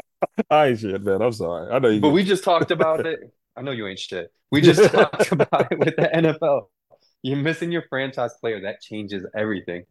I 0.50 0.68
ain't 0.68 0.80
shit, 0.80 1.02
man. 1.02 1.22
I'm 1.22 1.32
sorry. 1.32 1.72
I 1.72 1.78
know 1.78 1.88
you. 1.88 2.00
But 2.00 2.10
we 2.10 2.24
just 2.24 2.44
talked 2.44 2.70
about 2.70 3.06
it. 3.06 3.20
I 3.56 3.62
know 3.62 3.72
you 3.72 3.86
ain't 3.86 3.98
shit. 3.98 4.32
We 4.50 4.60
just 4.60 4.90
talked 4.92 5.32
about 5.32 5.72
it 5.72 5.78
with 5.78 5.96
the 5.96 6.10
NFL. 6.14 6.66
You're 7.22 7.38
missing 7.38 7.72
your 7.72 7.84
franchise 7.88 8.32
player. 8.40 8.60
That 8.62 8.80
changes 8.80 9.24
everything 9.34 9.84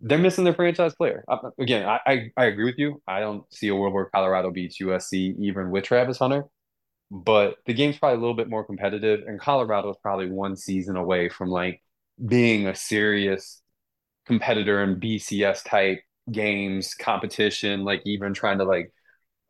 they're 0.00 0.18
missing 0.18 0.44
their 0.44 0.54
franchise 0.54 0.94
player. 0.94 1.24
Again, 1.58 1.88
I, 1.88 1.98
I, 2.06 2.30
I 2.36 2.44
agree 2.46 2.64
with 2.64 2.78
you. 2.78 3.00
I 3.06 3.20
don't 3.20 3.42
see 3.52 3.68
a 3.68 3.74
world 3.74 3.94
where 3.94 4.06
Colorado 4.06 4.50
beats 4.50 4.78
USC 4.78 5.34
even 5.38 5.70
with 5.70 5.84
Travis 5.84 6.18
Hunter, 6.18 6.44
but 7.14 7.56
the 7.64 7.72
game's 7.72 7.96
probably 7.96 8.16
a 8.16 8.20
little 8.20 8.34
bit 8.34 8.50
more 8.50 8.64
competitive, 8.64 9.20
and 9.26 9.40
Colorado 9.40 9.90
is 9.90 9.96
probably 10.02 10.28
one 10.28 10.56
season 10.56 10.96
away 10.96 11.28
from 11.28 11.48
like 11.48 11.80
being 12.26 12.66
a 12.66 12.74
serious 12.74 13.62
competitor 14.26 14.82
in 14.82 14.98
BCS 14.98 15.64
type 15.64 16.00
games, 16.32 16.94
competition, 16.94 17.84
like 17.84 18.02
even 18.04 18.34
trying 18.34 18.58
to 18.58 18.64
like 18.64 18.92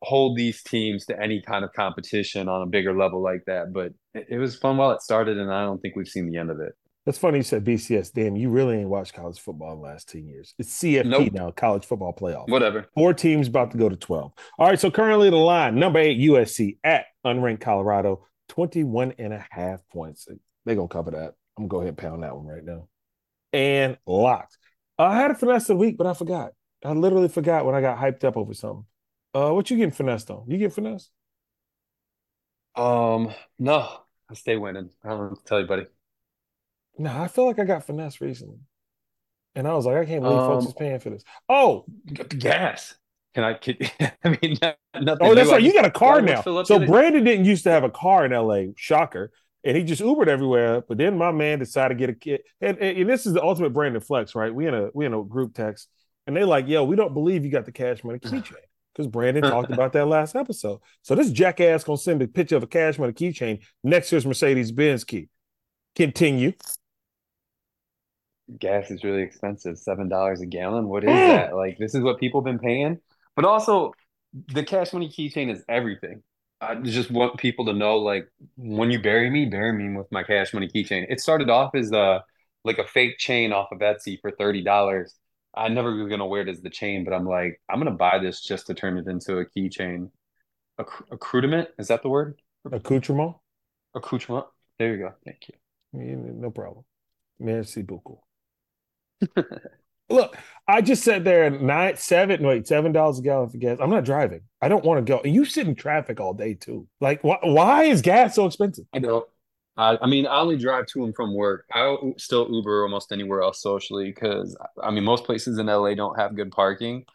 hold 0.03 0.37
these 0.37 0.61
teams 0.61 1.05
to 1.07 1.19
any 1.19 1.41
kind 1.41 1.65
of 1.65 1.73
competition 1.73 2.47
on 2.47 2.61
a 2.61 2.67
bigger 2.67 2.95
level 2.95 3.23
like 3.23 3.41
that. 3.47 3.73
But 3.73 3.93
it, 4.13 4.27
it 4.29 4.37
was 4.37 4.55
fun 4.55 4.77
while 4.77 4.91
it 4.91 5.01
started, 5.01 5.39
and 5.39 5.51
I 5.51 5.63
don't 5.63 5.79
think 5.81 5.95
we've 5.95 6.07
seen 6.07 6.29
the 6.29 6.37
end 6.37 6.51
of 6.51 6.59
it. 6.59 6.73
That's 7.05 7.19
funny 7.19 7.37
you 7.37 7.43
said 7.43 7.63
BCS. 7.63 8.13
Damn, 8.13 8.35
you 8.35 8.49
really 8.49 8.77
ain't 8.77 8.89
watched 8.89 9.13
college 9.13 9.39
football 9.39 9.73
in 9.73 9.77
the 9.77 9.85
last 9.85 10.09
10 10.09 10.27
years. 10.27 10.55
It's 10.57 10.75
CFP 10.79 11.05
Nope. 11.05 11.33
now, 11.33 11.51
college 11.51 11.85
football 11.85 12.13
playoff. 12.13 12.49
Whatever. 12.49 12.87
Four 12.95 13.13
teams 13.13 13.47
about 13.47 13.71
to 13.71 13.77
go 13.77 13.89
to 13.89 13.95
12. 13.95 14.31
All 14.57 14.67
right, 14.67 14.79
so 14.79 14.89
currently 14.89 15.29
the 15.29 15.35
line, 15.35 15.75
number 15.75 15.99
eight, 15.99 16.17
USC 16.17 16.77
at 16.83 17.05
unranked 17.25 17.61
Colorado, 17.61 18.25
21 18.49 19.15
and 19.17 19.33
a 19.33 19.45
half 19.49 19.81
points. 19.89 20.27
They're 20.65 20.75
going 20.75 20.87
to 20.87 20.93
cover 20.93 21.11
that. 21.11 21.33
I'm 21.57 21.67
going 21.67 21.69
to 21.69 21.71
go 21.71 21.77
ahead 21.79 21.89
and 21.89 21.97
pound 21.97 22.23
that 22.23 22.35
one 22.35 22.45
right 22.47 22.63
now. 22.63 22.87
And 23.53 23.97
locked. 24.05 24.57
I 24.97 25.17
had 25.17 25.31
a 25.31 25.35
finesse 25.35 25.63
of 25.63 25.67
the 25.67 25.75
week, 25.77 25.97
but 25.97 26.07
I 26.07 26.13
forgot. 26.13 26.51
I 26.83 26.91
literally 26.91 27.27
forgot 27.29 27.65
when 27.65 27.75
I 27.75 27.81
got 27.81 27.97
hyped 27.97 28.23
up 28.23 28.37
over 28.37 28.53
something. 28.53 28.85
Uh, 29.33 29.51
what 29.51 29.69
you 29.69 29.77
getting 29.77 29.91
finessed 29.91 30.29
on? 30.29 30.45
You 30.47 30.57
get 30.57 30.73
finessed? 30.73 31.11
Um, 32.75 33.33
no, 33.59 33.89
I 34.29 34.33
stay 34.33 34.55
winning. 34.57 34.89
I 35.03 35.09
don't 35.09 35.17
know 35.19 35.25
what 35.29 35.39
to 35.39 35.45
tell 35.45 35.59
you, 35.59 35.67
buddy. 35.67 35.85
No, 36.97 37.11
I 37.11 37.27
feel 37.27 37.45
like 37.45 37.59
I 37.59 37.65
got 37.65 37.85
finessed 37.85 38.21
recently. 38.21 38.59
And 39.55 39.67
I 39.67 39.73
was 39.73 39.85
like, 39.85 39.97
I 39.97 40.05
can't 40.05 40.21
believe 40.21 40.39
folks 40.39 40.65
Um, 40.65 40.67
is 40.67 40.73
paying 40.73 40.99
for 40.99 41.09
this. 41.09 41.23
Oh, 41.47 41.85
Gas. 42.05 42.95
Can 43.35 43.43
I? 43.43 43.53
Can, 43.55 43.77
I 44.23 44.37
mean, 44.41 44.57
not, 44.61 44.77
nothing. 44.99 45.27
oh, 45.27 45.35
that's 45.35 45.49
new. 45.49 45.53
I 45.53 45.57
right. 45.57 45.63
You 45.63 45.73
got 45.73 45.85
a 45.85 45.91
car 45.91 46.21
now. 46.21 46.41
So 46.41 46.63
the- 46.79 46.85
Brandon 46.87 47.23
didn't 47.23 47.45
used 47.45 47.63
to 47.65 47.71
have 47.71 47.83
a 47.83 47.89
car 47.91 48.25
in 48.25 48.31
LA. 48.31 48.71
Shocker. 48.75 49.31
And 49.63 49.75
he 49.75 49.83
just 49.83 50.01
Ubered 50.01 50.27
everywhere. 50.27 50.81
But 50.87 50.97
then 50.99 51.17
my 51.17 51.31
man 51.31 51.59
decided 51.59 51.95
to 51.95 51.99
get 51.99 52.09
a 52.09 52.13
kid. 52.13 52.41
And, 52.61 52.77
and, 52.77 52.97
and 52.99 53.09
this 53.09 53.25
is 53.25 53.33
the 53.33 53.43
ultimate 53.43 53.71
Brandon 53.73 53.99
flex, 54.01 54.35
right? 54.35 54.53
We 54.53 54.67
in 54.67 54.73
a 54.73 54.89
we 54.93 55.05
in 55.05 55.13
a 55.13 55.23
group 55.23 55.53
text, 55.55 55.89
and 56.27 56.35
they 56.37 56.43
like, 56.43 56.67
yo, 56.67 56.83
we 56.83 56.95
don't 56.95 57.13
believe 57.13 57.43
you 57.45 57.51
got 57.51 57.65
the 57.65 57.71
cash 57.71 58.03
money 58.03 58.19
keychain. 58.19 58.53
Because 58.93 59.07
Brandon 59.11 59.43
talked 59.43 59.71
about 59.73 59.91
that 59.91 60.05
last 60.05 60.37
episode. 60.37 60.79
So 61.01 61.15
this 61.15 61.29
jackass 61.29 61.83
gonna 61.83 61.97
send 61.97 62.21
a 62.21 62.29
picture 62.29 62.55
of 62.55 62.63
a 62.63 62.67
cash 62.67 62.97
money 62.97 63.11
keychain 63.11 63.61
next 63.83 64.07
to 64.11 64.15
his 64.15 64.25
Mercedes 64.25 64.71
Benz 64.71 65.03
key. 65.03 65.27
Continue. 65.97 66.53
gas 68.59 68.89
is 68.91 69.03
really 69.03 69.21
expensive. 69.23 69.77
Seven 69.77 70.07
dollars 70.07 70.39
a 70.41 70.45
gallon. 70.45 70.87
What 70.87 71.03
is 71.03 71.09
Mm. 71.09 71.27
that? 71.27 71.55
Like, 71.57 71.77
this 71.77 71.93
is 71.93 72.01
what 72.03 72.19
people 72.21 72.39
been 72.41 72.57
paying. 72.59 72.99
But 73.35 73.45
also, 73.45 73.93
the 74.33 74.63
cash 74.63 74.93
money 74.93 75.09
keychain 75.09 75.51
is 75.51 75.63
everything. 75.69 76.23
I 76.61 76.75
just 76.75 77.11
want 77.11 77.37
people 77.37 77.65
to 77.65 77.73
know, 77.73 77.97
like, 77.97 78.27
when 78.55 78.91
you 78.91 79.01
bury 79.01 79.29
me, 79.29 79.45
bury 79.45 79.73
me 79.73 79.95
with 79.97 80.11
my 80.11 80.23
cash 80.23 80.53
money 80.53 80.67
keychain. 80.67 81.05
It 81.09 81.19
started 81.19 81.49
off 81.49 81.75
as 81.75 81.91
a 81.91 82.23
like 82.63 82.79
a 82.79 82.87
fake 82.87 83.17
chain 83.19 83.53
off 83.53 83.71
of 83.71 83.79
Etsy 83.79 84.19
for 84.19 84.31
thirty 84.31 84.63
dollars. 84.63 85.15
I 85.55 85.69
never 85.69 85.95
was 85.95 86.09
gonna 86.09 86.25
wear 86.25 86.41
it 86.41 86.49
as 86.49 86.61
the 86.61 86.69
chain, 86.69 87.03
but 87.03 87.13
I'm 87.13 87.25
like, 87.25 87.61
I'm 87.69 87.79
gonna 87.79 87.91
buy 87.91 88.19
this 88.19 88.41
just 88.41 88.67
to 88.67 88.73
turn 88.73 88.97
it 88.97 89.07
into 89.07 89.37
a 89.37 89.45
keychain. 89.45 90.09
Acc- 90.79 91.05
accoutrement, 91.11 91.69
is 91.77 91.87
that 91.87 92.01
the 92.01 92.09
word? 92.09 92.41
Accoutrement. 92.71 93.35
Accoutrement. 93.93 94.45
There 94.79 94.93
you 94.95 95.03
go. 95.03 95.13
Thank 95.23 95.47
you. 95.47 95.55
Yeah, 95.93 96.15
No 96.17 96.51
problem. 96.51 96.83
Merci 97.39 97.83
beaucoup. 97.83 98.19
Look, 100.09 100.37
I 100.67 100.81
just 100.81 101.03
sat 101.03 101.23
there 101.23 101.45
at 101.45 101.61
nine, 101.61 101.97
seven, 101.97 102.45
wait, 102.45 102.67
seven 102.67 102.91
dollars 102.91 103.19
a 103.19 103.21
gallon 103.21 103.49
for 103.49 103.57
gas. 103.57 103.77
I'm 103.81 103.89
not 103.89 104.05
driving. 104.05 104.41
I 104.61 104.67
don't 104.67 104.83
want 104.83 105.05
to 105.05 105.11
go. 105.11 105.19
And 105.19 105.33
you 105.33 105.45
sit 105.45 105.67
in 105.67 105.75
traffic 105.75 106.19
all 106.19 106.33
day 106.33 106.55
too. 106.55 106.87
Like, 107.01 107.21
wh- 107.21 107.43
why 107.43 107.83
is 107.83 108.01
gas 108.01 108.35
so 108.35 108.45
expensive? 108.45 108.85
I 108.93 108.99
know. 108.99 109.25
I, 109.77 110.07
mean, 110.07 110.25
I 110.25 110.39
only 110.39 110.57
drive 110.57 110.85
to 110.87 111.03
and 111.03 111.13
from 111.13 111.35
work. 111.35 111.65
I 111.73 111.95
still 112.17 112.47
Uber 112.49 112.83
almost 112.83 113.11
anywhere 113.11 113.41
else 113.41 113.61
socially 113.61 114.05
because, 114.05 114.57
I 114.81 114.89
mean, 114.89 115.03
most 115.03 115.25
places 115.25 115.57
in 115.57 115.65
LA 115.65 115.95
don't 115.95 116.17
have 116.17 116.35
good 116.35 116.51
parking. 116.51 117.05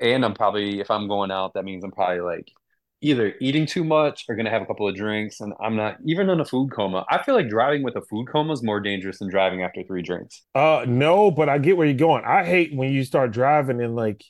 And 0.00 0.24
I'm 0.24 0.34
probably, 0.34 0.80
if 0.80 0.90
I'm 0.90 1.08
going 1.08 1.32
out, 1.32 1.54
that 1.54 1.64
means 1.64 1.82
I'm 1.82 1.90
probably 1.90 2.20
like 2.20 2.52
either 3.00 3.34
eating 3.40 3.66
too 3.66 3.84
much 3.84 4.24
or 4.28 4.36
gonna 4.36 4.50
have 4.50 4.62
a 4.62 4.66
couple 4.66 4.88
of 4.88 4.94
drinks. 4.94 5.40
And 5.40 5.52
I'm 5.60 5.76
not 5.76 5.96
even 6.06 6.30
in 6.30 6.40
a 6.40 6.44
food 6.44 6.72
coma. 6.72 7.04
I 7.10 7.22
feel 7.22 7.34
like 7.34 7.48
driving 7.48 7.82
with 7.82 7.96
a 7.96 8.02
food 8.02 8.26
coma 8.30 8.52
is 8.52 8.62
more 8.62 8.80
dangerous 8.80 9.18
than 9.18 9.28
driving 9.28 9.62
after 9.62 9.82
three 9.82 10.02
drinks. 10.02 10.42
Uh, 10.54 10.84
no, 10.88 11.30
but 11.30 11.48
I 11.48 11.58
get 11.58 11.76
where 11.76 11.86
you're 11.86 11.96
going. 11.96 12.24
I 12.24 12.44
hate 12.44 12.74
when 12.74 12.92
you 12.92 13.04
start 13.04 13.32
driving 13.32 13.80
and 13.82 13.94
like 13.94 14.24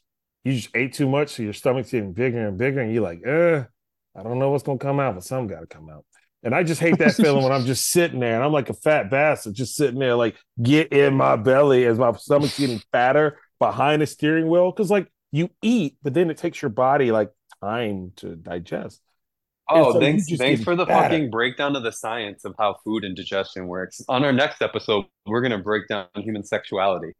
you 0.45 0.53
just 0.53 0.75
ate 0.75 0.93
too 0.93 1.09
much, 1.09 1.31
so 1.31 1.43
your 1.43 1.53
stomach's 1.53 1.91
getting 1.91 2.13
bigger 2.13 2.47
and 2.47 2.59
bigger, 2.59 2.81
and 2.81 2.93
you're 2.93 3.03
like, 3.03 3.27
uh, 3.27 3.65
I 4.17 4.23
don't 4.23 4.39
know 4.39 4.51
what's 4.51 4.63
gonna 4.63 4.79
come 4.79 5.01
out, 5.01 5.15
but 5.15 5.25
some 5.25 5.47
got 5.47 5.61
to 5.61 5.67
come 5.67 5.89
out. 5.89 6.05
And 6.43 6.55
I 6.55 6.63
just 6.63 6.81
hate 6.81 6.99
that 6.99 7.15
feeling 7.15 7.43
when 7.43 7.53
I'm 7.53 7.65
just 7.65 7.89
sitting 7.89 8.21
there 8.21 8.35
and 8.35 8.45
I'm 8.45 8.53
like 8.53 8.69
a 8.69 8.75
fat 8.75 9.11
bastard, 9.11 9.55
just 9.55 9.75
sitting 9.77 9.99
there, 9.99 10.15
like 10.15 10.37
get 10.63 10.93
in 10.93 11.15
my 11.15 11.37
belly 11.37 11.87
as 11.87 11.99
my 11.99 12.13
stomach's 12.13 12.59
getting 12.59 12.83
fatter 12.93 13.39
behind 13.59 14.03
the 14.03 14.07
steering 14.07 14.49
wheel. 14.49 14.71
Cause 14.71 14.91
like 14.91 15.11
you 15.33 15.49
eat, 15.63 15.97
but 16.03 16.13
then 16.13 16.31
it 16.31 16.37
takes 16.37 16.61
your 16.61 16.69
body 16.69 17.13
like 17.13 17.31
time 17.65 18.13
to 18.17 18.37
digest. 18.37 19.01
Oh, 19.71 19.95
so 19.95 20.01
thanks, 20.01 20.27
thanks 20.37 20.63
for 20.63 20.77
the 20.77 20.85
fatter. 20.85 21.15
fucking 21.15 21.31
breakdown 21.31 21.75
of 21.75 21.83
the 21.83 21.93
science 21.93 22.45
of 22.45 22.55
how 22.59 22.77
food 22.85 23.03
and 23.03 23.17
digestion 23.17 23.67
works. 23.67 24.03
On 24.09 24.23
our 24.25 24.33
next 24.33 24.61
episode, 24.61 25.07
we're 25.27 25.41
gonna 25.41 25.59
break 25.59 25.89
down 25.89 26.07
human 26.17 26.45
sexuality. 26.45 27.15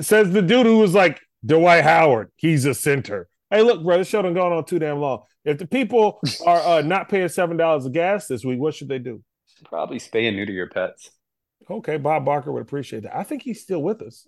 says 0.00 0.30
the 0.30 0.42
dude 0.42 0.66
who 0.66 0.78
was 0.78 0.92
like 0.94 1.20
Dwight 1.44 1.84
Howard. 1.84 2.30
He's 2.36 2.66
a 2.66 2.74
center. 2.74 3.28
Hey, 3.50 3.62
look, 3.62 3.82
bro, 3.82 3.98
this 3.98 4.08
show 4.08 4.20
done 4.20 4.34
gone 4.34 4.52
on 4.52 4.64
too 4.64 4.78
damn 4.78 4.98
long. 4.98 5.22
If 5.44 5.58
the 5.58 5.66
people 5.66 6.20
are 6.46 6.60
uh, 6.60 6.82
not 6.82 7.08
paying 7.08 7.28
seven 7.28 7.56
dollars 7.56 7.86
of 7.86 7.92
gas 7.92 8.26
this 8.26 8.44
week, 8.44 8.58
what 8.58 8.74
should 8.74 8.88
they 8.88 8.98
do? 8.98 9.22
Probably 9.64 9.98
spay 9.98 10.28
and 10.28 10.36
neuter 10.36 10.52
your 10.52 10.68
pets. 10.68 11.10
Okay, 11.70 11.96
Bob 11.96 12.26
Barker 12.26 12.52
would 12.52 12.62
appreciate 12.62 13.04
that. 13.04 13.16
I 13.16 13.22
think 13.22 13.42
he's 13.42 13.62
still 13.62 13.82
with 13.82 14.02
us. 14.02 14.26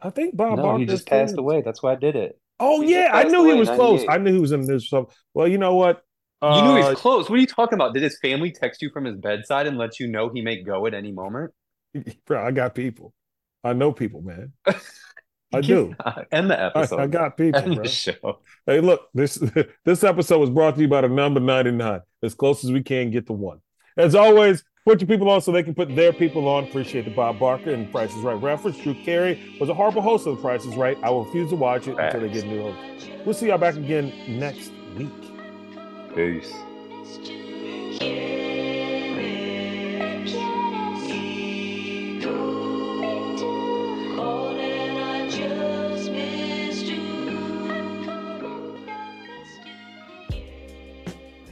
I 0.00 0.10
think 0.10 0.36
Bob 0.36 0.58
No, 0.58 0.62
Barker 0.62 0.78
he 0.80 0.86
just 0.86 1.08
passed 1.08 1.36
away. 1.36 1.62
That's 1.62 1.82
why 1.82 1.92
I 1.92 1.96
did 1.96 2.14
it. 2.14 2.38
Oh 2.60 2.80
He 2.82 2.92
yeah, 2.92 3.10
I 3.12 3.24
knew 3.24 3.46
he 3.46 3.54
was 3.54 3.68
close. 3.68 4.04
I 4.08 4.18
knew 4.18 4.32
he 4.32 4.40
was 4.40 4.52
in 4.52 4.66
this. 4.66 4.92
Well, 5.34 5.48
you 5.48 5.58
know 5.58 5.74
what? 5.74 6.02
You 6.42 6.62
knew 6.62 6.76
he 6.76 6.82
Uh, 6.82 6.90
was 6.90 6.98
close. 6.98 7.28
What 7.28 7.36
are 7.38 7.40
you 7.40 7.46
talking 7.46 7.74
about? 7.74 7.94
Did 7.94 8.02
his 8.02 8.18
family 8.20 8.50
text 8.52 8.82
you 8.82 8.90
from 8.90 9.04
his 9.04 9.16
bedside 9.16 9.66
and 9.66 9.76
let 9.78 9.98
you 10.00 10.06
know 10.08 10.28
he 10.30 10.42
may 10.42 10.62
go 10.62 10.86
at 10.86 10.94
any 10.94 11.12
moment? 11.12 11.52
bro, 12.26 12.44
I 12.44 12.50
got 12.50 12.74
people. 12.74 13.12
I 13.64 13.72
know 13.72 13.92
people, 13.92 14.22
man. 14.22 14.52
I 15.52 15.60
do. 15.60 15.94
End 16.32 16.50
the 16.50 16.58
I, 16.74 16.82
episode. 16.82 17.00
I 17.00 17.06
got 17.08 17.36
people, 17.36 17.60
End 17.60 17.74
bro. 17.74 17.82
the 17.82 17.88
show. 17.88 18.40
Hey, 18.66 18.80
look, 18.80 19.08
this 19.14 19.34
this 19.84 20.04
episode 20.04 20.38
was 20.38 20.50
brought 20.50 20.76
to 20.76 20.80
you 20.80 20.88
by 20.88 21.00
the 21.00 21.08
number 21.08 21.40
99, 21.40 22.00
as 22.22 22.34
close 22.34 22.64
as 22.64 22.70
we 22.72 22.82
can 22.82 23.10
get 23.10 23.26
to 23.26 23.32
one. 23.32 23.60
As 23.96 24.14
always, 24.14 24.62
put 24.84 25.00
your 25.00 25.08
people 25.08 25.28
on 25.30 25.40
so 25.40 25.52
they 25.52 25.62
can 25.62 25.74
put 25.74 25.94
their 25.94 26.12
people 26.12 26.48
on. 26.48 26.64
Appreciate 26.64 27.04
the 27.04 27.10
Bob 27.10 27.38
Barker 27.38 27.72
and 27.72 27.90
Price 27.90 28.14
is 28.14 28.22
Right 28.22 28.40
reference. 28.40 28.78
Drew 28.78 28.94
Carey 28.94 29.56
was 29.60 29.68
a 29.68 29.74
horrible 29.74 30.02
host 30.02 30.26
of 30.26 30.36
The 30.36 30.42
Price 30.42 30.64
is 30.64 30.74
Right. 30.76 30.96
I 31.02 31.10
will 31.10 31.24
refuse 31.24 31.50
to 31.50 31.56
watch 31.56 31.88
it 31.88 31.98
until 31.98 32.20
they 32.20 32.28
get 32.28 32.44
a 32.44 32.48
new 32.48 32.72
host. 32.72 33.10
We'll 33.24 33.34
see 33.34 33.48
y'all 33.48 33.58
back 33.58 33.76
again 33.76 34.12
next 34.28 34.72
week. 34.96 35.10
Peace. 36.14 36.52